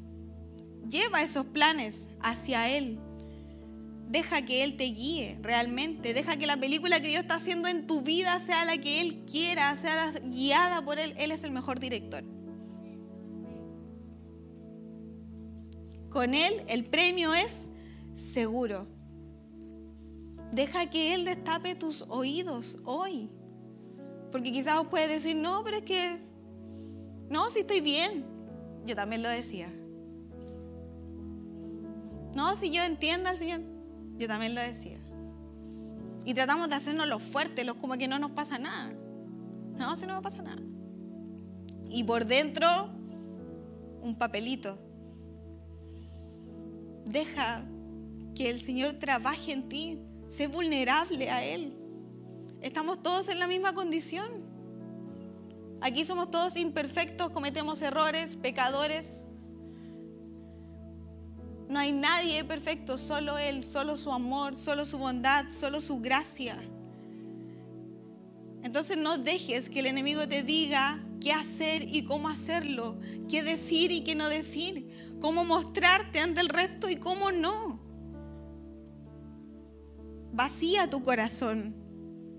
Lleva 0.88 1.22
esos 1.22 1.46
planes 1.46 2.08
hacia 2.20 2.68
Él. 2.68 2.98
Deja 4.08 4.42
que 4.42 4.64
Él 4.64 4.76
te 4.76 4.84
guíe 4.84 5.38
realmente. 5.42 6.14
Deja 6.14 6.36
que 6.36 6.46
la 6.46 6.56
película 6.56 7.00
que 7.00 7.08
Dios 7.08 7.22
está 7.22 7.34
haciendo 7.34 7.68
en 7.68 7.86
tu 7.86 8.00
vida 8.00 8.38
sea 8.38 8.64
la 8.64 8.78
que 8.78 9.00
Él 9.00 9.24
quiera, 9.30 9.74
sea 9.76 10.10
guiada 10.24 10.82
por 10.84 10.98
Él. 10.98 11.14
Él 11.18 11.30
es 11.30 11.44
el 11.44 11.50
mejor 11.50 11.78
director. 11.78 12.24
Con 16.10 16.32
Él 16.32 16.62
el 16.68 16.86
premio 16.86 17.34
es 17.34 17.70
seguro. 18.32 18.86
Deja 20.52 20.88
que 20.88 21.14
Él 21.14 21.26
destape 21.26 21.74
tus 21.74 22.02
oídos 22.08 22.78
hoy. 22.84 23.30
Porque 24.32 24.52
quizás 24.52 24.82
puedes 24.90 25.08
decir, 25.08 25.36
no, 25.36 25.62
pero 25.64 25.78
es 25.78 25.82
que, 25.82 26.18
no, 27.28 27.50
si 27.50 27.60
estoy 27.60 27.80
bien. 27.80 28.26
Yo 28.84 28.94
también 28.94 29.22
lo 29.22 29.28
decía. 29.28 29.72
No, 32.38 32.54
si 32.54 32.70
yo 32.70 32.84
entiendo 32.84 33.28
al 33.28 33.36
Señor. 33.36 33.62
Yo 34.16 34.28
también 34.28 34.54
lo 34.54 34.60
decía. 34.60 35.00
Y 36.24 36.34
tratamos 36.34 36.68
de 36.68 36.76
hacernos 36.76 37.08
los 37.08 37.20
fuertes, 37.20 37.66
los 37.66 37.78
como 37.78 37.98
que 37.98 38.06
no 38.06 38.20
nos 38.20 38.30
pasa 38.30 38.60
nada. 38.60 38.92
No, 39.74 39.96
si 39.96 40.06
no 40.06 40.14
me 40.14 40.22
pasa 40.22 40.40
nada. 40.40 40.62
Y 41.88 42.04
por 42.04 42.26
dentro, 42.26 42.68
un 44.02 44.14
papelito 44.16 44.78
Deja 47.06 47.64
que 48.36 48.50
el 48.50 48.60
Señor 48.60 48.92
trabaje 49.00 49.50
en 49.50 49.68
ti. 49.68 49.98
Sé 50.28 50.46
vulnerable 50.46 51.30
a 51.30 51.42
Él. 51.42 51.76
Estamos 52.60 53.02
todos 53.02 53.28
en 53.30 53.40
la 53.40 53.48
misma 53.48 53.72
condición. 53.74 54.44
Aquí 55.80 56.04
somos 56.04 56.30
todos 56.30 56.56
imperfectos, 56.56 57.30
cometemos 57.30 57.82
errores, 57.82 58.36
pecadores. 58.36 59.27
No 61.68 61.78
hay 61.78 61.92
nadie 61.92 62.44
perfecto, 62.44 62.96
solo 62.96 63.38
Él, 63.38 63.64
solo 63.64 63.96
su 63.96 64.10
amor, 64.10 64.56
solo 64.56 64.86
su 64.86 64.98
bondad, 64.98 65.46
solo 65.50 65.80
su 65.80 66.00
gracia. 66.00 66.58
Entonces 68.62 68.96
no 68.96 69.18
dejes 69.18 69.68
que 69.70 69.80
el 69.80 69.86
enemigo 69.86 70.26
te 70.26 70.42
diga 70.42 70.98
qué 71.20 71.32
hacer 71.32 71.82
y 71.82 72.04
cómo 72.04 72.28
hacerlo, 72.28 72.98
qué 73.28 73.42
decir 73.42 73.90
y 73.92 74.02
qué 74.02 74.14
no 74.14 74.28
decir 74.28 74.88
cómo 75.20 75.44
mostrarte 75.44 76.20
ante 76.20 76.40
el 76.40 76.48
resto 76.48 76.88
y 76.88 76.96
cómo 76.96 77.32
no. 77.32 77.80
Vacía 80.32 80.88
tu 80.88 81.02
corazón 81.02 81.74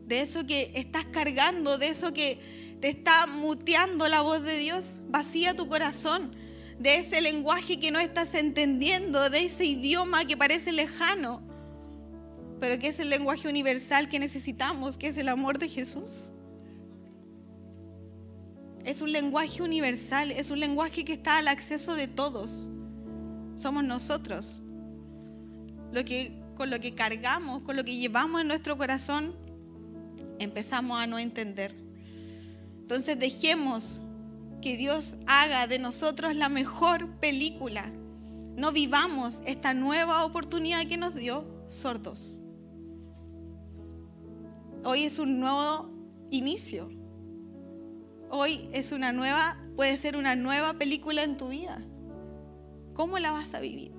de 0.06 0.22
eso 0.22 0.46
que 0.46 0.72
estás 0.76 1.06
cargando, 1.06 1.78
de 1.78 1.90
eso 1.90 2.14
que 2.14 2.40
te 2.80 2.90
está 2.90 3.28
muteando 3.28 4.08
la 4.08 4.22
voz 4.22 4.42
de 4.44 4.58
Dios. 4.58 5.00
Vacía 5.10 5.56
tu 5.56 5.68
corazón 5.68 6.36
de 6.80 6.96
ese 6.96 7.20
lenguaje 7.22 7.80
que 7.80 7.92
no 7.92 8.00
estás 8.00 8.34
entendiendo, 8.34 9.30
de 9.30 9.46
ese 9.46 9.66
idioma 9.66 10.24
que 10.26 10.38
parece 10.38 10.72
lejano, 10.72 11.42
pero 12.62 12.80
que 12.80 12.88
es 12.88 13.00
el 13.00 13.10
lenguaje 13.10 13.50
universal 13.50 14.10
que 14.10 14.18
necesitamos, 14.18 14.98
que 14.98 15.08
es 15.08 15.18
el 15.18 15.28
amor 15.28 15.60
de 15.60 15.68
Jesús. 15.68 16.30
Es 18.86 19.02
un 19.02 19.12
lenguaje 19.12 19.62
universal, 19.62 20.32
es 20.32 20.52
un 20.52 20.60
lenguaje 20.62 21.04
que 21.04 21.14
está 21.14 21.38
al 21.38 21.50
acceso 21.50 21.96
de 21.96 22.08
todos. 22.08 22.70
Somos 23.56 23.84
nosotros. 23.84 24.60
Lo 25.92 26.06
que, 26.06 26.42
con 26.56 26.70
lo 26.70 26.80
que 26.80 26.96
cargamos, 26.96 27.62
con 27.64 27.76
lo 27.76 27.84
que 27.84 27.98
llevamos 27.98 28.40
en 28.40 28.48
nuestro 28.48 28.78
corazón, 28.78 29.36
empezamos 30.40 30.98
a 30.98 31.08
no 31.08 31.20
entender. 31.20 31.76
Entonces 32.80 33.20
dejemos 33.20 34.00
que 34.62 34.78
Dios 34.78 35.16
haga 35.28 35.68
de 35.68 35.80
nosotros 35.80 36.36
la 36.36 36.50
mejor 36.50 37.20
película. 37.20 37.92
No 38.56 38.72
vivamos 38.72 39.42
esta 39.46 39.74
nueva 39.74 40.26
oportunidad 40.26 40.86
que 40.88 40.98
nos 40.98 41.16
dio 41.16 41.46
sordos. 41.68 42.40
Hoy 44.84 45.04
es 45.04 45.20
un 45.20 45.40
nuevo 45.40 45.90
inicio. 46.30 46.90
Hoy 48.30 48.70
es 48.74 48.92
una 48.92 49.12
nueva, 49.12 49.58
puede 49.76 49.98
ser 49.98 50.16
una 50.16 50.36
nueva 50.36 50.74
película 50.74 51.24
en 51.24 51.38
tu 51.38 51.50
vida. 51.50 51.82
¿Cómo 52.94 53.18
la 53.20 53.32
vas 53.32 53.54
a 53.54 53.60
vivir? 53.60 53.92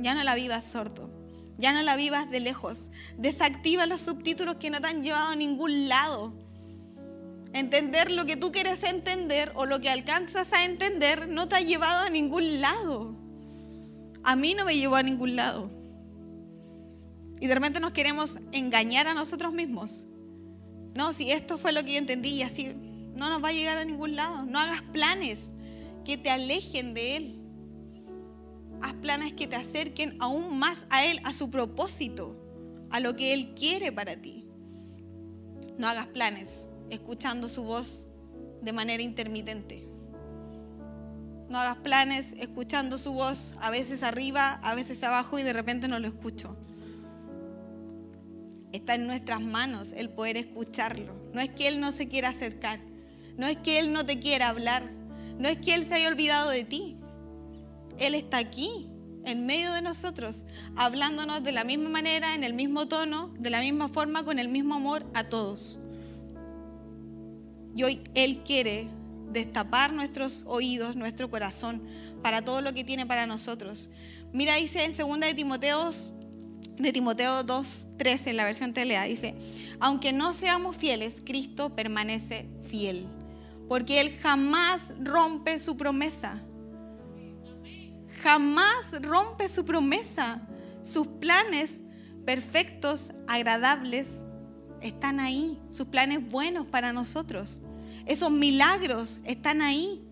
Ya 0.00 0.14
no 0.14 0.24
la 0.24 0.34
vivas 0.34 0.64
sordo, 0.64 1.10
ya 1.56 1.72
no 1.72 1.82
la 1.82 1.96
vivas 1.96 2.30
de 2.30 2.40
lejos. 2.40 2.90
Desactiva 3.16 3.86
los 3.86 4.00
subtítulos 4.00 4.56
que 4.56 4.70
no 4.70 4.80
te 4.80 4.88
han 4.88 5.02
llevado 5.02 5.30
a 5.30 5.36
ningún 5.36 5.88
lado. 5.88 6.32
Entender 7.52 8.10
lo 8.10 8.26
que 8.26 8.36
tú 8.36 8.52
quieres 8.52 8.82
entender 8.84 9.52
o 9.54 9.64
lo 9.64 9.80
que 9.80 9.88
alcanzas 9.88 10.52
a 10.52 10.64
entender 10.64 11.28
no 11.28 11.48
te 11.48 11.56
ha 11.56 11.60
llevado 11.60 12.06
a 12.06 12.10
ningún 12.10 12.60
lado. 12.60 13.16
A 14.22 14.36
mí 14.36 14.54
no 14.54 14.64
me 14.64 14.76
llevó 14.76 14.96
a 14.96 15.02
ningún 15.02 15.36
lado. 15.36 15.70
Y 17.40 17.46
de 17.46 17.54
repente 17.54 17.80
nos 17.80 17.92
queremos 17.92 18.38
engañar 18.52 19.06
a 19.06 19.14
nosotros 19.14 19.54
mismos. 19.54 20.04
No, 20.94 21.12
si 21.12 21.30
esto 21.30 21.58
fue 21.58 21.72
lo 21.72 21.84
que 21.84 21.92
yo 21.92 21.98
entendí 21.98 22.30
y 22.30 22.42
así 22.42 22.74
no 23.14 23.30
nos 23.30 23.42
va 23.42 23.48
a 23.48 23.52
llegar 23.52 23.78
a 23.78 23.84
ningún 23.84 24.14
lado. 24.14 24.44
No 24.44 24.58
hagas 24.58 24.82
planes 24.92 25.54
que 26.04 26.18
te 26.18 26.30
alejen 26.30 26.92
de 26.92 27.16
Él. 27.16 27.42
Haz 28.82 28.94
planes 28.94 29.32
que 29.32 29.46
te 29.46 29.56
acerquen 29.56 30.16
aún 30.20 30.58
más 30.58 30.86
a 30.90 31.04
Él, 31.04 31.20
a 31.24 31.32
su 31.32 31.50
propósito, 31.50 32.36
a 32.90 33.00
lo 33.00 33.16
que 33.16 33.32
Él 33.32 33.54
quiere 33.54 33.90
para 33.90 34.20
ti. 34.20 34.44
No 35.78 35.88
hagas 35.88 36.08
planes 36.08 36.67
escuchando 36.90 37.48
su 37.48 37.62
voz 37.64 38.06
de 38.62 38.72
manera 38.72 39.02
intermitente. 39.02 39.88
No 41.48 41.58
hagas 41.58 41.78
planes 41.78 42.34
escuchando 42.38 42.98
su 42.98 43.12
voz, 43.12 43.54
a 43.60 43.70
veces 43.70 44.02
arriba, 44.02 44.60
a 44.62 44.74
veces 44.74 45.02
abajo 45.02 45.38
y 45.38 45.42
de 45.42 45.54
repente 45.54 45.88
no 45.88 45.98
lo 45.98 46.08
escucho. 46.08 46.56
Está 48.72 48.94
en 48.94 49.06
nuestras 49.06 49.40
manos 49.40 49.94
el 49.94 50.10
poder 50.10 50.36
escucharlo. 50.36 51.14
No 51.32 51.40
es 51.40 51.48
que 51.50 51.68
Él 51.68 51.80
no 51.80 51.90
se 51.90 52.08
quiera 52.08 52.28
acercar. 52.28 52.80
No 53.38 53.46
es 53.46 53.56
que 53.56 53.78
Él 53.78 53.92
no 53.92 54.04
te 54.04 54.18
quiera 54.18 54.48
hablar. 54.48 54.90
No 55.38 55.48
es 55.48 55.56
que 55.56 55.74
Él 55.74 55.86
se 55.86 55.94
haya 55.94 56.08
olvidado 56.08 56.50
de 56.50 56.64
ti. 56.64 56.96
Él 57.98 58.14
está 58.14 58.38
aquí, 58.38 58.90
en 59.24 59.46
medio 59.46 59.72
de 59.72 59.82
nosotros, 59.82 60.44
hablándonos 60.76 61.42
de 61.42 61.52
la 61.52 61.64
misma 61.64 61.88
manera, 61.88 62.34
en 62.34 62.44
el 62.44 62.52
mismo 62.52 62.88
tono, 62.88 63.34
de 63.38 63.50
la 63.50 63.60
misma 63.60 63.88
forma, 63.88 64.22
con 64.22 64.38
el 64.38 64.48
mismo 64.48 64.74
amor 64.74 65.06
a 65.14 65.24
todos. 65.24 65.78
Y 67.78 67.84
hoy 67.84 68.00
Él 68.14 68.42
quiere 68.44 68.88
destapar 69.30 69.92
nuestros 69.92 70.42
oídos, 70.48 70.96
nuestro 70.96 71.30
corazón, 71.30 71.80
para 72.24 72.42
todo 72.42 72.60
lo 72.60 72.74
que 72.74 72.82
tiene 72.82 73.06
para 73.06 73.24
nosotros. 73.24 73.88
Mira, 74.32 74.56
dice 74.56 74.82
en 74.82 74.96
2 74.96 75.20
de 75.20 75.34
Timoteo 75.34 75.92
de 76.76 76.92
Timoteo 76.92 77.44
2.13 77.46 78.30
en 78.30 78.36
la 78.36 78.42
versión 78.42 78.72
telea, 78.72 79.04
dice, 79.04 79.36
aunque 79.78 80.12
no 80.12 80.32
seamos 80.32 80.74
fieles, 80.74 81.22
Cristo 81.24 81.76
permanece 81.76 82.48
fiel, 82.68 83.06
porque 83.68 84.00
Él 84.00 84.10
jamás 84.20 84.80
rompe 84.98 85.60
su 85.60 85.76
promesa. 85.76 86.42
Jamás 88.24 88.86
rompe 89.02 89.48
su 89.48 89.64
promesa. 89.64 90.42
Sus 90.82 91.06
planes 91.06 91.82
perfectos, 92.26 93.12
agradables, 93.28 94.24
están 94.80 95.20
ahí. 95.20 95.60
Sus 95.70 95.86
planes 95.86 96.28
buenos 96.28 96.66
para 96.66 96.92
nosotros. 96.92 97.60
Esos 98.08 98.30
milagros 98.30 99.20
están 99.24 99.60
ahí. 99.60 100.02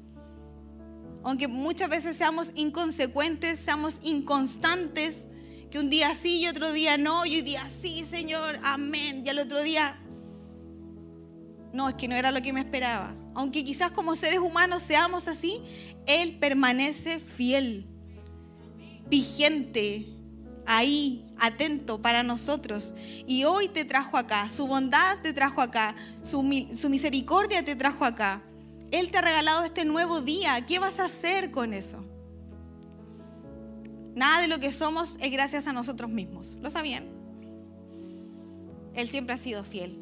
Aunque 1.24 1.48
muchas 1.48 1.88
veces 1.88 2.16
seamos 2.16 2.50
inconsecuentes, 2.54 3.58
seamos 3.58 3.98
inconstantes, 4.02 5.24
que 5.70 5.80
un 5.80 5.90
día 5.90 6.14
sí 6.14 6.42
y 6.42 6.46
otro 6.46 6.72
día 6.72 6.98
no, 6.98 7.26
y 7.26 7.40
un 7.40 7.44
día 7.44 7.66
sí, 7.68 8.04
Señor, 8.04 8.60
amén, 8.62 9.22
y 9.24 9.30
al 9.30 9.38
otro 9.38 9.60
día, 9.62 9.98
no, 11.72 11.88
es 11.88 11.94
que 11.96 12.06
no 12.06 12.14
era 12.14 12.30
lo 12.30 12.42
que 12.42 12.52
me 12.52 12.60
esperaba. 12.60 13.16
Aunque 13.34 13.64
quizás 13.64 13.90
como 13.90 14.14
seres 14.14 14.38
humanos 14.38 14.82
seamos 14.82 15.26
así, 15.26 15.60
Él 16.06 16.38
permanece 16.38 17.18
fiel, 17.18 17.86
vigente, 19.08 20.15
ahí, 20.66 21.24
atento 21.38 22.02
para 22.02 22.22
nosotros. 22.22 22.94
Y 23.26 23.44
hoy 23.44 23.68
te 23.68 23.84
trajo 23.84 24.16
acá, 24.16 24.48
su 24.50 24.66
bondad 24.66 25.18
te 25.22 25.32
trajo 25.32 25.62
acá, 25.62 25.94
su, 26.22 26.42
su 26.74 26.88
misericordia 26.88 27.64
te 27.64 27.76
trajo 27.76 28.04
acá. 28.04 28.42
Él 28.90 29.10
te 29.10 29.18
ha 29.18 29.22
regalado 29.22 29.64
este 29.64 29.84
nuevo 29.84 30.20
día. 30.20 30.64
¿Qué 30.66 30.78
vas 30.78 31.00
a 31.00 31.06
hacer 31.06 31.50
con 31.50 31.72
eso? 31.72 32.04
Nada 34.14 34.40
de 34.40 34.48
lo 34.48 34.58
que 34.58 34.72
somos 34.72 35.16
es 35.20 35.30
gracias 35.30 35.66
a 35.66 35.72
nosotros 35.72 36.10
mismos. 36.10 36.56
¿Lo 36.60 36.70
sabían? 36.70 37.08
Él 38.94 39.08
siempre 39.08 39.34
ha 39.34 39.38
sido 39.38 39.62
fiel. 39.62 40.00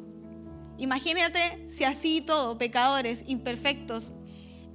Imagínate 0.77 1.67
si 1.69 1.83
así 1.83 2.21
todo, 2.21 2.57
pecadores, 2.57 3.23
imperfectos, 3.27 4.11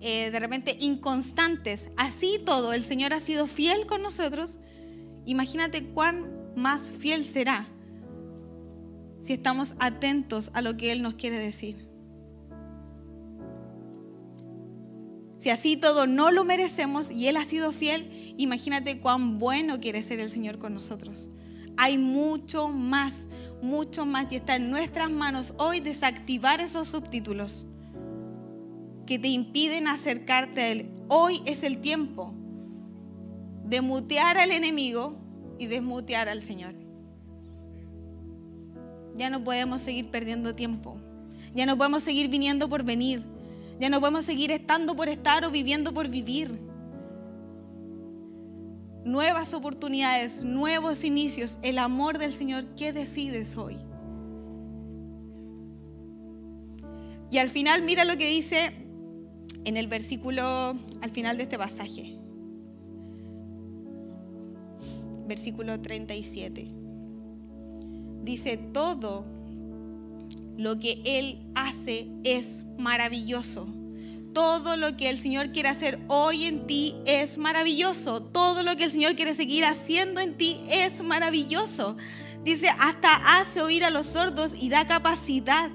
eh, 0.01 0.31
de 0.31 0.41
repente 0.41 0.77
inconstantes, 0.81 1.91
así 1.97 2.41
todo, 2.45 2.73
el 2.73 2.85
Señor 2.85 3.13
ha 3.13 3.21
sido 3.21 3.47
fiel 3.47 3.87
con 3.87 4.03
nosotros. 4.03 4.59
Imagínate 5.27 5.85
cuán 5.85 6.31
más 6.57 6.83
fiel 6.83 7.25
será 7.25 7.69
si 9.23 9.35
estamos 9.35 9.75
atentos 9.79 10.51
a 10.55 10.63
lo 10.63 10.77
que 10.77 10.93
Él 10.93 11.03
nos 11.03 11.15
quiere 11.15 11.39
decir. 11.39 11.89
Si 15.37 15.49
así 15.49 15.77
todo 15.77 16.07
no 16.07 16.31
lo 16.31 16.45
merecemos 16.45 17.11
y 17.11 17.29
Él 17.29 17.37
ha 17.37 17.45
sido 17.45 17.73
fiel, 17.73 18.35
imagínate 18.37 19.01
cuán 19.01 19.39
bueno 19.39 19.81
quiere 19.81 20.03
ser 20.03 20.21
el 20.21 20.31
Señor 20.31 20.59
con 20.59 20.75
nosotros. 20.75 21.29
Hay 21.77 21.97
mucho 21.97 22.69
más, 22.69 23.27
mucho 23.63 24.05
más 24.05 24.31
y 24.31 24.37
está 24.37 24.57
en 24.57 24.71
nuestras 24.71 25.11
manos 25.11 25.55
hoy 25.57 25.81
desactivar 25.81 26.61
esos 26.61 26.89
subtítulos 26.89 27.65
que 29.07 29.19
te 29.19 29.29
impiden 29.29 29.89
acercarte 29.89 30.61
a 30.61 30.73
Él. 30.73 30.91
Hoy 31.09 31.41
es 31.47 31.63
el 31.63 31.81
tiempo 31.81 32.35
de 33.71 33.81
mutear 33.81 34.37
al 34.37 34.51
enemigo 34.51 35.15
y 35.59 35.67
desmutear 35.67 36.29
al 36.29 36.43
Señor. 36.43 36.75
Ya 39.17 39.31
no 39.31 39.45
podemos 39.45 39.81
seguir 39.81 40.11
perdiendo 40.11 40.57
tiempo. 40.57 40.97
Ya 41.55 41.67
no 41.67 41.79
podemos 41.79 42.03
seguir 42.03 42.29
viniendo 42.29 42.69
por 42.69 42.85
venir. 42.85 43.25
Ya 43.79 43.89
no 43.89 44.01
podemos 44.01 44.25
seguir 44.25 44.51
estando 44.51 44.97
por 44.97 45.09
estar 45.09 45.45
o 45.45 45.51
viviendo 45.51 45.95
por 45.95 46.09
vivir. 46.09 46.59
Nuevas 49.05 49.55
oportunidades, 49.55 50.45
nuevos 50.45 51.05
inicios, 51.05 51.57
el 51.63 51.79
amor 51.79 52.19
del 52.19 52.33
Señor. 52.33 52.67
¿Qué 52.77 52.93
decides 52.93 53.57
hoy? 53.57 53.79
Y 57.31 57.39
al 57.39 57.49
final 57.49 57.83
mira 57.83 58.05
lo 58.05 58.17
que 58.17 58.27
dice 58.27 58.73
en 59.65 59.77
el 59.77 59.87
versículo, 59.87 60.77
al 61.01 61.11
final 61.13 61.37
de 61.37 61.45
este 61.45 61.57
pasaje. 61.57 62.20
Versículo 65.31 65.81
37. 65.81 66.73
Dice, 68.25 68.57
todo 68.57 69.25
lo 70.57 70.81
que 70.81 71.01
Él 71.05 71.53
hace 71.55 72.09
es 72.25 72.65
maravilloso. 72.79 73.69
Todo 74.35 74.77
lo 74.77 74.97
que 74.97 75.09
el 75.09 75.21
Señor 75.21 75.53
quiere 75.53 75.69
hacer 75.69 76.01
hoy 76.09 76.47
en 76.47 76.67
ti 76.67 76.97
es 77.07 77.39
maravilloso. 77.39 78.25
Todo 78.25 78.65
lo 78.65 78.75
que 78.75 78.83
el 78.83 78.91
Señor 78.91 79.15
quiere 79.15 79.37
seguir 79.37 79.65
haciendo 79.65 80.21
en 80.21 80.37
ti 80.37 80.61
es 80.69 81.01
maravilloso. 81.01 81.97
Dice, 82.43 82.67
hasta 82.81 83.39
hace 83.39 83.63
oír 83.63 83.85
a 83.85 83.91
los 83.91 84.07
sordos 84.07 84.51
y 84.61 84.69
da 84.69 84.89
capacidad 84.89 85.71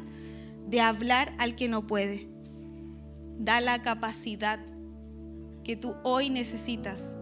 de 0.68 0.82
hablar 0.82 1.34
al 1.38 1.56
que 1.56 1.70
no 1.70 1.88
puede. 1.88 2.28
Da 3.40 3.62
la 3.62 3.82
capacidad 3.82 4.60
que 5.64 5.78
tú 5.78 5.96
hoy 6.04 6.30
necesitas. 6.30 7.16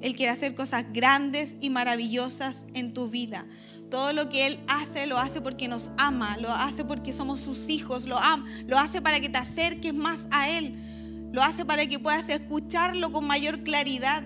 Él 0.00 0.14
quiere 0.14 0.30
hacer 0.30 0.54
cosas 0.54 0.84
grandes 0.92 1.56
y 1.60 1.70
maravillosas 1.70 2.66
en 2.74 2.94
tu 2.94 3.08
vida. 3.08 3.46
Todo 3.90 4.12
lo 4.12 4.28
que 4.28 4.46
Él 4.46 4.60
hace 4.68 5.06
lo 5.06 5.18
hace 5.18 5.40
porque 5.40 5.66
nos 5.66 5.90
ama, 5.96 6.36
lo 6.36 6.52
hace 6.52 6.84
porque 6.84 7.12
somos 7.12 7.40
sus 7.40 7.68
hijos, 7.68 8.06
lo, 8.06 8.18
ama, 8.18 8.46
lo 8.66 8.78
hace 8.78 9.00
para 9.00 9.20
que 9.20 9.28
te 9.28 9.38
acerques 9.38 9.94
más 9.94 10.28
a 10.30 10.50
Él, 10.50 11.30
lo 11.32 11.42
hace 11.42 11.64
para 11.64 11.86
que 11.86 11.98
puedas 11.98 12.28
escucharlo 12.28 13.10
con 13.10 13.26
mayor 13.26 13.62
claridad. 13.62 14.22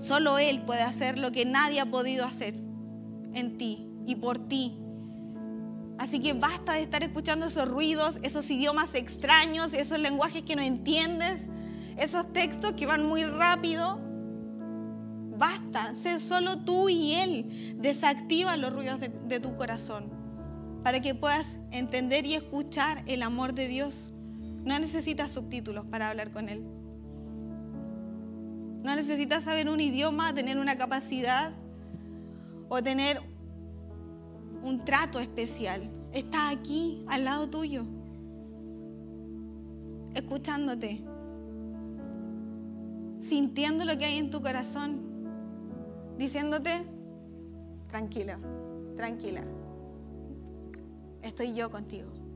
Solo 0.00 0.38
Él 0.38 0.62
puede 0.62 0.82
hacer 0.82 1.18
lo 1.18 1.32
que 1.32 1.44
nadie 1.44 1.80
ha 1.80 1.86
podido 1.86 2.24
hacer 2.24 2.54
en 3.32 3.56
ti 3.58 3.88
y 4.06 4.16
por 4.16 4.38
ti. 4.48 4.78
Así 5.98 6.20
que 6.20 6.34
basta 6.34 6.74
de 6.74 6.82
estar 6.82 7.02
escuchando 7.02 7.46
esos 7.46 7.66
ruidos, 7.66 8.20
esos 8.22 8.48
idiomas 8.50 8.94
extraños, 8.94 9.72
esos 9.72 9.98
lenguajes 9.98 10.42
que 10.42 10.54
no 10.54 10.62
entiendes, 10.62 11.48
esos 11.96 12.30
textos 12.32 12.72
que 12.72 12.86
van 12.86 13.06
muy 13.06 13.24
rápido. 13.24 14.05
Sé 15.94 16.20
solo 16.20 16.58
tú 16.58 16.88
y 16.88 17.14
Él. 17.14 17.76
Desactiva 17.78 18.56
los 18.56 18.72
ruidos 18.72 19.00
de, 19.00 19.40
tu 19.40 19.56
corazón 19.56 20.10
para 20.82 21.00
que 21.00 21.14
puedas 21.14 21.58
entender 21.72 22.26
y 22.26 22.34
escuchar 22.34 23.02
el 23.06 23.22
amor 23.22 23.54
de 23.54 23.68
Dios. 23.68 24.12
No 24.64 24.78
necesitas 24.78 25.32
subtítulos 25.32 25.84
para 25.86 26.10
hablar 26.10 26.30
con 26.30 26.48
Él. 26.48 26.64
No 28.82 28.94
necesitas 28.94 29.44
saber 29.44 29.68
un 29.68 29.80
idioma, 29.80 30.32
tener 30.32 30.58
una 30.58 30.76
capacidad 30.76 31.52
o 32.68 32.82
tener 32.82 33.20
un 34.62 34.84
trato 34.84 35.18
especial. 35.18 35.90
Está 36.12 36.50
aquí, 36.50 37.04
al 37.08 37.24
lado 37.24 37.50
tuyo, 37.50 37.84
escuchándote, 40.14 41.04
sintiendo 43.18 43.84
lo 43.84 43.98
que 43.98 44.04
hay 44.04 44.18
en 44.18 44.30
tu 44.30 44.40
corazón 44.40 45.05
diciéndote, 46.18 46.86
tranquila, 47.88 48.38
tranquila, 48.96 49.44
estoy 51.22 51.54
yo 51.54 51.70
contigo. 51.70 52.26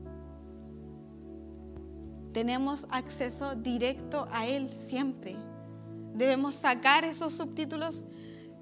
tenemos 2.31 2.87
acceso 2.89 3.55
directo 3.55 4.27
a 4.31 4.47
Él 4.47 4.71
siempre. 4.73 5.35
Debemos 6.13 6.55
sacar 6.55 7.03
esos 7.03 7.33
subtítulos 7.33 8.05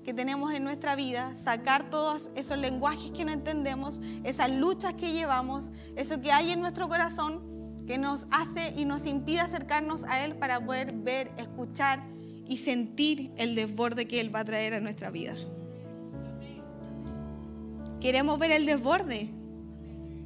que 0.03 0.13
tenemos 0.13 0.53
en 0.53 0.63
nuestra 0.63 0.95
vida, 0.95 1.35
sacar 1.35 1.89
todos 1.89 2.31
esos 2.35 2.57
lenguajes 2.57 3.11
que 3.11 3.25
no 3.25 3.31
entendemos, 3.31 4.01
esas 4.23 4.51
luchas 4.51 4.93
que 4.95 5.11
llevamos, 5.11 5.71
eso 5.95 6.19
que 6.21 6.31
hay 6.31 6.51
en 6.51 6.61
nuestro 6.61 6.87
corazón 6.87 7.47
que 7.85 7.97
nos 7.97 8.27
hace 8.31 8.73
y 8.75 8.85
nos 8.85 9.05
impide 9.05 9.41
acercarnos 9.41 10.03
a 10.03 10.23
Él 10.23 10.35
para 10.35 10.63
poder 10.63 10.93
ver, 10.93 11.31
escuchar 11.37 12.03
y 12.49 12.57
sentir 12.57 13.31
el 13.37 13.53
desborde 13.53 14.07
que 14.07 14.19
Él 14.19 14.33
va 14.33 14.39
a 14.39 14.45
traer 14.45 14.73
a 14.73 14.79
nuestra 14.79 15.11
vida. 15.11 15.35
Queremos 18.01 18.39
ver 18.39 18.51
el 18.51 18.65
desborde, 18.65 19.29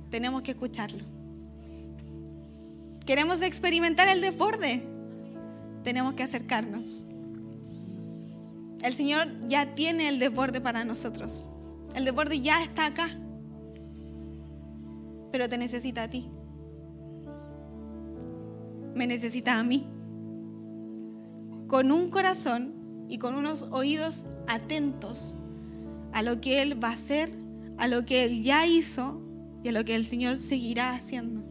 tenemos 0.09 0.41
que 0.41 0.51
escucharlo. 0.51 1.03
Queremos 3.05 3.41
experimentar 3.41 4.07
el 4.07 4.21
desborde, 4.21 4.83
tenemos 5.83 6.13
que 6.13 6.23
acercarnos. 6.23 7.03
El 8.81 8.93
Señor 8.93 9.27
ya 9.49 9.75
tiene 9.75 10.07
el 10.07 10.19
desborde 10.19 10.61
para 10.61 10.85
nosotros. 10.85 11.43
El 11.93 12.05
desborde 12.05 12.39
ya 12.39 12.63
está 12.63 12.85
acá. 12.85 13.09
Pero 15.31 15.49
te 15.49 15.57
necesita 15.57 16.03
a 16.03 16.07
ti. 16.07 16.29
Me 18.95 19.07
necesita 19.07 19.59
a 19.59 19.63
mí. 19.63 19.92
Con 21.73 21.91
un 21.91 22.11
corazón 22.11 23.07
y 23.09 23.17
con 23.17 23.33
unos 23.33 23.63
oídos 23.71 24.25
atentos 24.45 25.33
a 26.11 26.21
lo 26.21 26.39
que 26.39 26.61
Él 26.61 26.81
va 26.81 26.89
a 26.89 26.93
hacer, 26.93 27.31
a 27.79 27.87
lo 27.87 28.05
que 28.05 28.25
Él 28.25 28.43
ya 28.43 28.67
hizo 28.67 29.19
y 29.63 29.69
a 29.69 29.71
lo 29.71 29.83
que 29.83 29.95
el 29.95 30.05
Señor 30.05 30.37
seguirá 30.37 30.93
haciendo. 30.93 31.41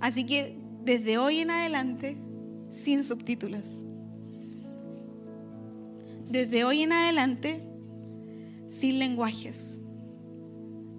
Así 0.00 0.24
que 0.24 0.56
desde 0.84 1.18
hoy 1.18 1.40
en 1.40 1.50
adelante, 1.50 2.16
sin 2.70 3.02
subtítulos 3.02 3.82
desde 6.28 6.62
hoy 6.62 6.82
en 6.82 6.92
adelante 6.92 7.60
sin 8.68 9.00
lenguajes. 9.00 9.80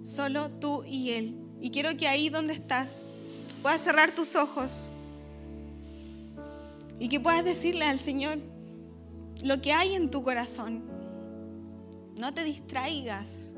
Solo 0.02 0.50
tú 0.50 0.82
y 0.84 1.12
Él. 1.12 1.38
Y 1.58 1.70
quiero 1.70 1.96
que 1.96 2.06
ahí 2.06 2.28
donde 2.28 2.52
estás 2.52 3.06
puedas 3.62 3.80
cerrar 3.80 4.14
tus 4.14 4.36
ojos 4.36 4.72
y 7.00 7.08
que 7.08 7.18
puedas 7.18 7.44
decirle 7.44 7.84
al 7.86 7.98
Señor 7.98 8.38
lo 9.42 9.60
que 9.60 9.72
hay 9.72 9.96
en 9.96 10.08
tu 10.08 10.22
corazón. 10.22 10.84
No 12.16 12.32
te 12.32 12.44
distraigas. 12.44 13.48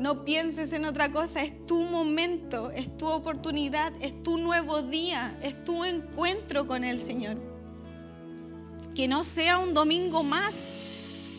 No 0.00 0.24
pienses 0.24 0.72
en 0.72 0.84
otra 0.84 1.12
cosa. 1.12 1.44
Es 1.44 1.64
tu 1.66 1.84
momento, 1.84 2.72
es 2.72 2.96
tu 2.96 3.06
oportunidad, 3.06 3.92
es 4.00 4.20
tu 4.24 4.38
nuevo 4.38 4.82
día, 4.82 5.38
es 5.42 5.62
tu 5.62 5.84
encuentro 5.84 6.66
con 6.66 6.82
el 6.82 7.00
Señor 7.00 7.52
que 8.94 9.08
no 9.08 9.24
sea 9.24 9.58
un 9.58 9.74
domingo 9.74 10.22
más, 10.22 10.52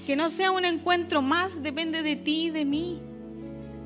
que 0.05 0.15
no 0.15 0.29
sea 0.29 0.51
un 0.51 0.65
encuentro 0.65 1.21
más, 1.21 1.61
depende 1.61 2.03
de 2.03 2.15
ti 2.15 2.45
y 2.45 2.49
de 2.49 2.65
mí. 2.65 3.01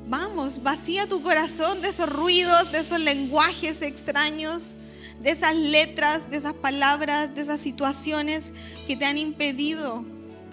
Vamos, 0.08 0.62
vacía 0.62 1.06
tu 1.06 1.22
corazón 1.22 1.82
de 1.82 1.88
esos 1.88 2.08
ruidos, 2.08 2.72
de 2.72 2.78
esos 2.78 2.98
lenguajes 3.00 3.82
extraños, 3.82 4.74
de 5.22 5.30
esas 5.30 5.56
letras, 5.56 6.30
de 6.30 6.36
esas 6.36 6.54
palabras, 6.54 7.34
de 7.34 7.42
esas 7.42 7.60
situaciones 7.60 8.52
que 8.86 8.96
te 8.96 9.04
han 9.04 9.18
impedido 9.18 10.04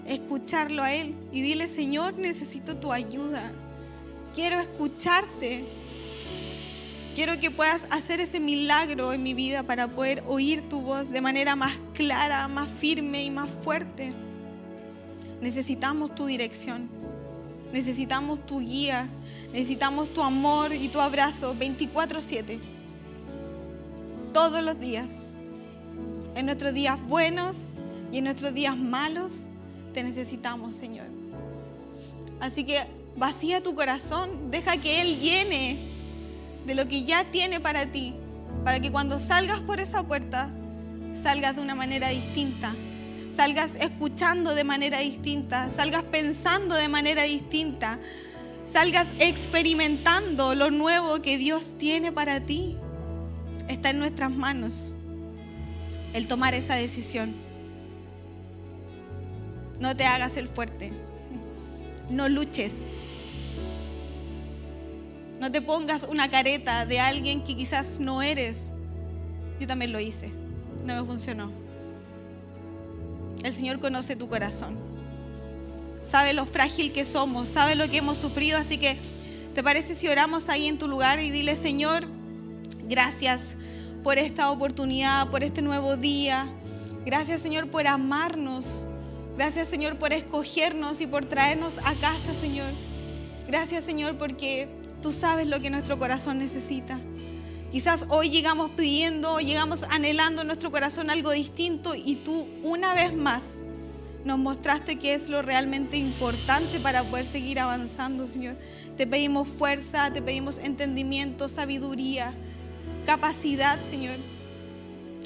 escucharlo 0.06 0.82
a 0.82 0.92
Él. 0.92 1.14
Y 1.32 1.42
dile, 1.42 1.68
Señor, 1.68 2.18
necesito 2.18 2.76
tu 2.76 2.92
ayuda. 2.92 3.52
Quiero 4.34 4.60
escucharte. 4.60 5.64
Quiero 7.14 7.40
que 7.40 7.50
puedas 7.50 7.82
hacer 7.90 8.20
ese 8.20 8.40
milagro 8.40 9.12
en 9.12 9.22
mi 9.22 9.32
vida 9.32 9.62
para 9.62 9.88
poder 9.88 10.22
oír 10.26 10.68
tu 10.68 10.82
voz 10.82 11.10
de 11.10 11.22
manera 11.22 11.56
más 11.56 11.78
clara, 11.94 12.46
más 12.48 12.68
firme 12.68 13.24
y 13.24 13.30
más 13.30 13.50
fuerte. 13.50 14.12
Necesitamos 15.40 16.14
tu 16.14 16.26
dirección. 16.26 16.90
Necesitamos 17.72 18.44
tu 18.44 18.60
guía. 18.60 19.08
Necesitamos 19.52 20.12
tu 20.12 20.22
amor 20.22 20.74
y 20.74 20.88
tu 20.88 21.00
abrazo 21.00 21.54
24/7. 21.54 22.60
Todos 24.36 24.62
los 24.62 24.78
días. 24.78 25.08
En 26.34 26.44
nuestros 26.44 26.74
días 26.74 27.00
buenos 27.08 27.56
y 28.12 28.18
en 28.18 28.24
nuestros 28.24 28.52
días 28.52 28.76
malos 28.76 29.46
te 29.94 30.02
necesitamos, 30.02 30.74
Señor. 30.74 31.06
Así 32.38 32.64
que 32.64 32.80
vacía 33.16 33.62
tu 33.62 33.74
corazón. 33.74 34.50
Deja 34.50 34.76
que 34.76 35.00
Él 35.00 35.20
llene 35.20 35.90
de 36.66 36.74
lo 36.74 36.86
que 36.86 37.04
ya 37.04 37.24
tiene 37.32 37.60
para 37.60 37.86
ti, 37.86 38.12
para 38.62 38.78
que 38.78 38.92
cuando 38.92 39.18
salgas 39.18 39.60
por 39.60 39.80
esa 39.80 40.02
puerta, 40.02 40.50
salgas 41.14 41.56
de 41.56 41.62
una 41.62 41.74
manera 41.74 42.10
distinta, 42.10 42.74
salgas 43.34 43.70
escuchando 43.80 44.54
de 44.54 44.64
manera 44.64 44.98
distinta, 44.98 45.70
salgas 45.70 46.02
pensando 46.02 46.74
de 46.74 46.88
manera 46.88 47.22
distinta, 47.22 47.98
salgas 48.70 49.08
experimentando 49.18 50.54
lo 50.54 50.70
nuevo 50.70 51.22
que 51.22 51.38
Dios 51.38 51.78
tiene 51.78 52.12
para 52.12 52.40
ti. 52.40 52.75
Está 53.68 53.90
en 53.90 53.98
nuestras 53.98 54.30
manos 54.30 54.94
el 56.12 56.28
tomar 56.28 56.54
esa 56.54 56.74
decisión. 56.76 57.34
No 59.80 59.96
te 59.96 60.04
hagas 60.04 60.36
el 60.36 60.48
fuerte. 60.48 60.92
No 62.08 62.28
luches. 62.28 62.72
No 65.40 65.52
te 65.52 65.60
pongas 65.60 66.04
una 66.04 66.30
careta 66.30 66.86
de 66.86 67.00
alguien 67.00 67.42
que 67.42 67.56
quizás 67.56 67.98
no 67.98 68.22
eres. 68.22 68.72
Yo 69.60 69.66
también 69.66 69.92
lo 69.92 70.00
hice. 70.00 70.32
No 70.84 70.94
me 70.94 71.06
funcionó. 71.06 71.50
El 73.44 73.52
Señor 73.52 73.80
conoce 73.80 74.16
tu 74.16 74.28
corazón. 74.28 74.76
Sabe 76.02 76.32
lo 76.32 76.46
frágil 76.46 76.92
que 76.92 77.04
somos, 77.04 77.48
sabe 77.48 77.74
lo 77.74 77.88
que 77.90 77.98
hemos 77.98 78.16
sufrido. 78.16 78.58
Así 78.58 78.78
que, 78.78 78.96
¿te 79.54 79.62
parece 79.62 79.94
si 79.94 80.08
oramos 80.08 80.48
ahí 80.48 80.66
en 80.66 80.78
tu 80.78 80.88
lugar 80.88 81.20
y 81.20 81.30
dile, 81.30 81.56
Señor, 81.56 82.06
gracias 82.88 83.56
por 84.02 84.18
esta 84.18 84.50
oportunidad, 84.50 85.30
por 85.30 85.42
este 85.42 85.62
nuevo 85.62 85.96
día? 85.96 86.48
Gracias, 87.04 87.40
Señor, 87.40 87.68
por 87.70 87.86
amarnos. 87.86 88.84
Gracias, 89.36 89.68
Señor, 89.68 89.96
por 89.96 90.12
escogernos 90.12 91.00
y 91.00 91.06
por 91.06 91.24
traernos 91.24 91.78
a 91.78 91.94
casa, 91.94 92.34
Señor. 92.34 92.72
Gracias, 93.46 93.84
Señor, 93.84 94.16
porque 94.16 94.68
Tú 95.02 95.12
sabes 95.12 95.46
lo 95.46 95.60
que 95.60 95.70
nuestro 95.70 95.98
corazón 95.98 96.38
necesita. 96.38 97.00
Quizás 97.70 98.06
hoy 98.08 98.30
llegamos 98.30 98.70
pidiendo, 98.70 99.38
llegamos 99.38 99.84
anhelando 99.90 100.42
en 100.42 100.48
nuestro 100.48 100.70
corazón 100.70 101.10
algo 101.10 101.30
distinto 101.30 101.94
y 101.94 102.16
tú 102.16 102.48
una 102.62 102.94
vez 102.94 103.14
más 103.14 103.42
nos 104.24 104.38
mostraste 104.38 104.96
que 104.96 105.14
es 105.14 105.28
lo 105.28 105.42
realmente 105.42 105.96
importante 105.96 106.80
para 106.80 107.04
poder 107.04 107.26
seguir 107.26 107.60
avanzando, 107.60 108.26
Señor. 108.26 108.56
Te 108.96 109.06
pedimos 109.06 109.48
fuerza, 109.48 110.12
te 110.12 110.22
pedimos 110.22 110.58
entendimiento, 110.58 111.48
sabiduría, 111.48 112.34
capacidad, 113.06 113.82
Señor. 113.88 114.18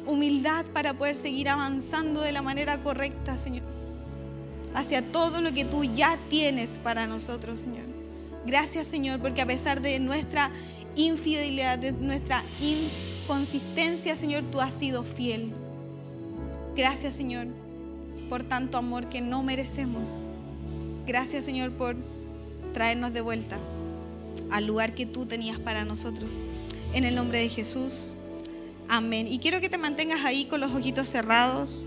Humildad 0.06 0.66
para 0.66 0.94
poder 0.94 1.16
seguir 1.16 1.48
avanzando 1.48 2.20
de 2.20 2.32
la 2.32 2.42
manera 2.42 2.82
correcta, 2.82 3.36
Señor. 3.38 3.64
Hacia 4.74 5.10
todo 5.10 5.40
lo 5.40 5.52
que 5.52 5.64
tú 5.64 5.82
ya 5.84 6.18
tienes 6.28 6.78
para 6.82 7.06
nosotros, 7.06 7.58
Señor. 7.58 7.90
Gracias 8.46 8.86
Señor, 8.86 9.20
porque 9.20 9.42
a 9.42 9.46
pesar 9.46 9.82
de 9.82 10.00
nuestra 10.00 10.50
infidelidad, 10.96 11.78
de 11.78 11.92
nuestra 11.92 12.42
inconsistencia, 12.60 14.16
Señor, 14.16 14.44
tú 14.50 14.60
has 14.60 14.72
sido 14.72 15.04
fiel. 15.04 15.52
Gracias 16.74 17.14
Señor 17.14 17.48
por 18.28 18.42
tanto 18.44 18.78
amor 18.78 19.08
que 19.08 19.20
no 19.20 19.42
merecemos. 19.42 20.08
Gracias 21.06 21.44
Señor 21.44 21.72
por 21.72 21.96
traernos 22.72 23.12
de 23.12 23.20
vuelta 23.20 23.58
al 24.50 24.66
lugar 24.66 24.94
que 24.94 25.04
tú 25.04 25.26
tenías 25.26 25.58
para 25.58 25.84
nosotros. 25.84 26.30
En 26.92 27.04
el 27.04 27.14
nombre 27.14 27.38
de 27.38 27.48
Jesús. 27.48 28.12
Amén. 28.88 29.26
Y 29.28 29.38
quiero 29.38 29.60
que 29.60 29.68
te 29.68 29.78
mantengas 29.78 30.24
ahí 30.24 30.46
con 30.46 30.60
los 30.60 30.72
ojitos 30.74 31.08
cerrados. 31.08 31.84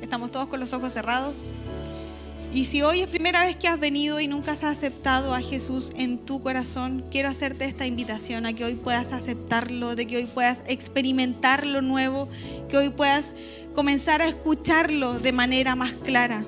Estamos 0.00 0.30
todos 0.30 0.48
con 0.48 0.60
los 0.60 0.72
ojos 0.72 0.92
cerrados. 0.92 1.46
Y 2.52 2.64
si 2.64 2.82
hoy 2.82 3.00
es 3.00 3.08
primera 3.08 3.44
vez 3.44 3.56
que 3.56 3.68
has 3.68 3.78
venido 3.78 4.18
y 4.18 4.26
nunca 4.26 4.52
has 4.52 4.64
aceptado 4.64 5.34
a 5.34 5.40
Jesús 5.40 5.92
en 5.96 6.18
tu 6.18 6.40
corazón, 6.40 7.04
quiero 7.10 7.28
hacerte 7.28 7.64
esta 7.64 7.86
invitación 7.86 8.44
a 8.44 8.52
que 8.52 8.64
hoy 8.64 8.74
puedas 8.74 9.12
aceptarlo, 9.12 9.94
de 9.94 10.06
que 10.06 10.16
hoy 10.16 10.26
puedas 10.26 10.62
experimentar 10.66 11.64
lo 11.64 11.80
nuevo, 11.80 12.28
que 12.68 12.76
hoy 12.76 12.90
puedas 12.90 13.34
comenzar 13.72 14.20
a 14.20 14.26
escucharlo 14.26 15.20
de 15.20 15.32
manera 15.32 15.76
más 15.76 15.92
clara. 15.92 16.44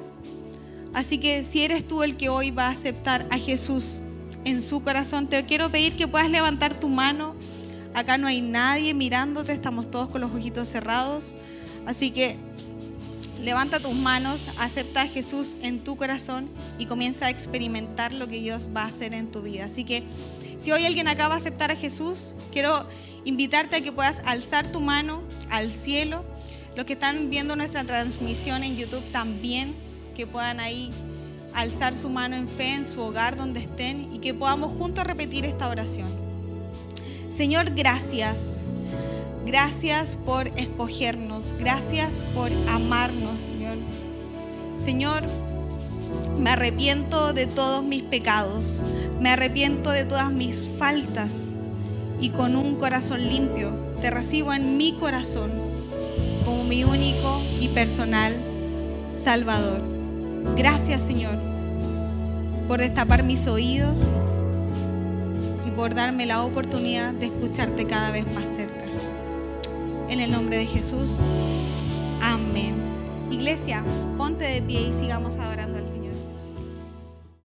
Así 0.93 1.19
que 1.19 1.45
si 1.45 1.63
eres 1.63 1.87
tú 1.87 2.03
el 2.03 2.17
que 2.17 2.29
hoy 2.29 2.51
va 2.51 2.67
a 2.67 2.71
aceptar 2.71 3.27
a 3.31 3.39
Jesús 3.39 3.99
en 4.45 4.61
su 4.61 4.83
corazón, 4.83 5.29
te 5.29 5.45
quiero 5.47 5.71
pedir 5.71 5.95
que 5.95 6.09
puedas 6.09 6.31
levantar 6.31 6.75
tu 6.75 6.89
mano. 6.89 7.37
Acá 7.95 8.19
no 8.19 8.27
hay 8.27 8.41
nadie 8.41 8.95
mirándote, 8.95 9.53
estamos 9.53 9.91
todos 9.91 10.09
con 10.09 10.21
los 10.21 10.33
ojitos 10.33 10.69
cerrados. 10.69 11.35
Así 11.87 12.11
que 12.11 12.37
levanta 13.43 13.81
tus 13.81 13.95
manos, 13.95 14.49
acepta 14.59 15.03
a 15.03 15.07
Jesús 15.07 15.57
en 15.63 15.83
tu 15.85 15.97
corazón 15.97 16.49
y 16.79 16.87
comienza 16.87 17.27
a 17.27 17.31
experimentar 17.31 18.13
lo 18.13 18.29
que 18.29 18.41
Dios 18.41 18.69
va 18.75 18.85
a 18.85 18.87
hacer 18.87 19.15
en 19.15 19.31
tu 19.31 19.43
vida. 19.43 19.65
Así 19.65 19.85
que 19.85 20.05
si 20.61 20.71
hoy 20.71 20.87
alguien 20.87 21.09
acaba 21.09 21.35
de 21.35 21.41
aceptar 21.41 21.71
a 21.71 21.77
Jesús, 21.77 22.35
quiero 22.53 22.87
invitarte 23.25 23.77
a 23.77 23.81
que 23.81 23.93
puedas 23.93 24.23
alzar 24.25 24.71
tu 24.71 24.81
mano 24.81 25.23
al 25.51 25.71
cielo. 25.71 26.25
Los 26.77 26.87
que 26.87 26.95
están 26.95 27.29
viendo 27.29 27.57
nuestra 27.57 27.85
transmisión 27.85 28.63
en 28.63 28.77
YouTube 28.77 29.05
también, 29.13 29.75
que 30.15 30.27
puedan 30.27 30.61
ahí 30.61 30.91
alzar 31.53 31.95
su 31.95 32.09
mano 32.09 32.37
en 32.37 32.49
fe 32.49 32.75
en 32.75 32.87
su 32.87 33.01
hogar 33.01 33.37
donde 33.37 33.61
estén 33.61 34.13
y 34.13 34.21
que 34.21 34.33
podamos 34.33 34.73
juntos 34.73 35.05
repetir 35.05 35.45
esta 35.45 35.69
oración. 35.69 36.22
Señor, 37.43 37.75
gracias. 37.75 38.61
Gracias 39.45 40.17
por 40.25 40.47
escogernos. 40.57 41.53
Gracias 41.59 42.11
por 42.37 42.53
amarnos, 42.69 43.37
Señor. 43.41 43.79
Señor, 44.77 45.25
me 46.39 46.51
arrepiento 46.51 47.33
de 47.33 47.47
todos 47.47 47.83
mis 47.83 48.05
pecados. 48.05 48.81
Me 49.21 49.31
arrepiento 49.31 49.91
de 49.91 50.05
todas 50.05 50.31
mis 50.31 50.57
faltas. 50.79 51.33
Y 52.21 52.31
con 52.31 52.55
un 52.55 52.77
corazón 52.77 53.29
limpio 53.29 53.73
te 54.01 54.13
recibo 54.13 54.53
en 54.53 54.77
mi 54.77 54.93
corazón 54.93 55.51
como 56.45 56.63
mi 56.63 56.85
único 56.85 57.43
y 57.61 57.71
personal 57.71 58.37
Salvador. 59.25 59.83
Gracias, 60.57 61.03
Señor, 61.03 61.41
por 62.69 62.79
destapar 62.79 63.25
mis 63.25 63.49
oídos 63.49 63.99
por 65.77 65.95
darme 65.95 66.27
la 66.27 66.43
oportunidad 66.43 67.15
de 67.15 67.27
escucharte 67.27 67.87
cada 67.87 68.11
vez 68.11 68.27
más 68.33 68.49
cerca. 68.49 68.85
En 70.09 70.21
el 70.21 70.31
nombre 70.31 70.59
de 70.59 70.67
Jesús. 70.67 71.19
Amén. 72.21 72.75
Iglesia, 73.31 73.83
ponte 74.19 74.45
de 74.45 74.63
pie 74.63 74.89
y 74.89 75.01
sigamos 75.01 75.39
adorando. 75.39 75.72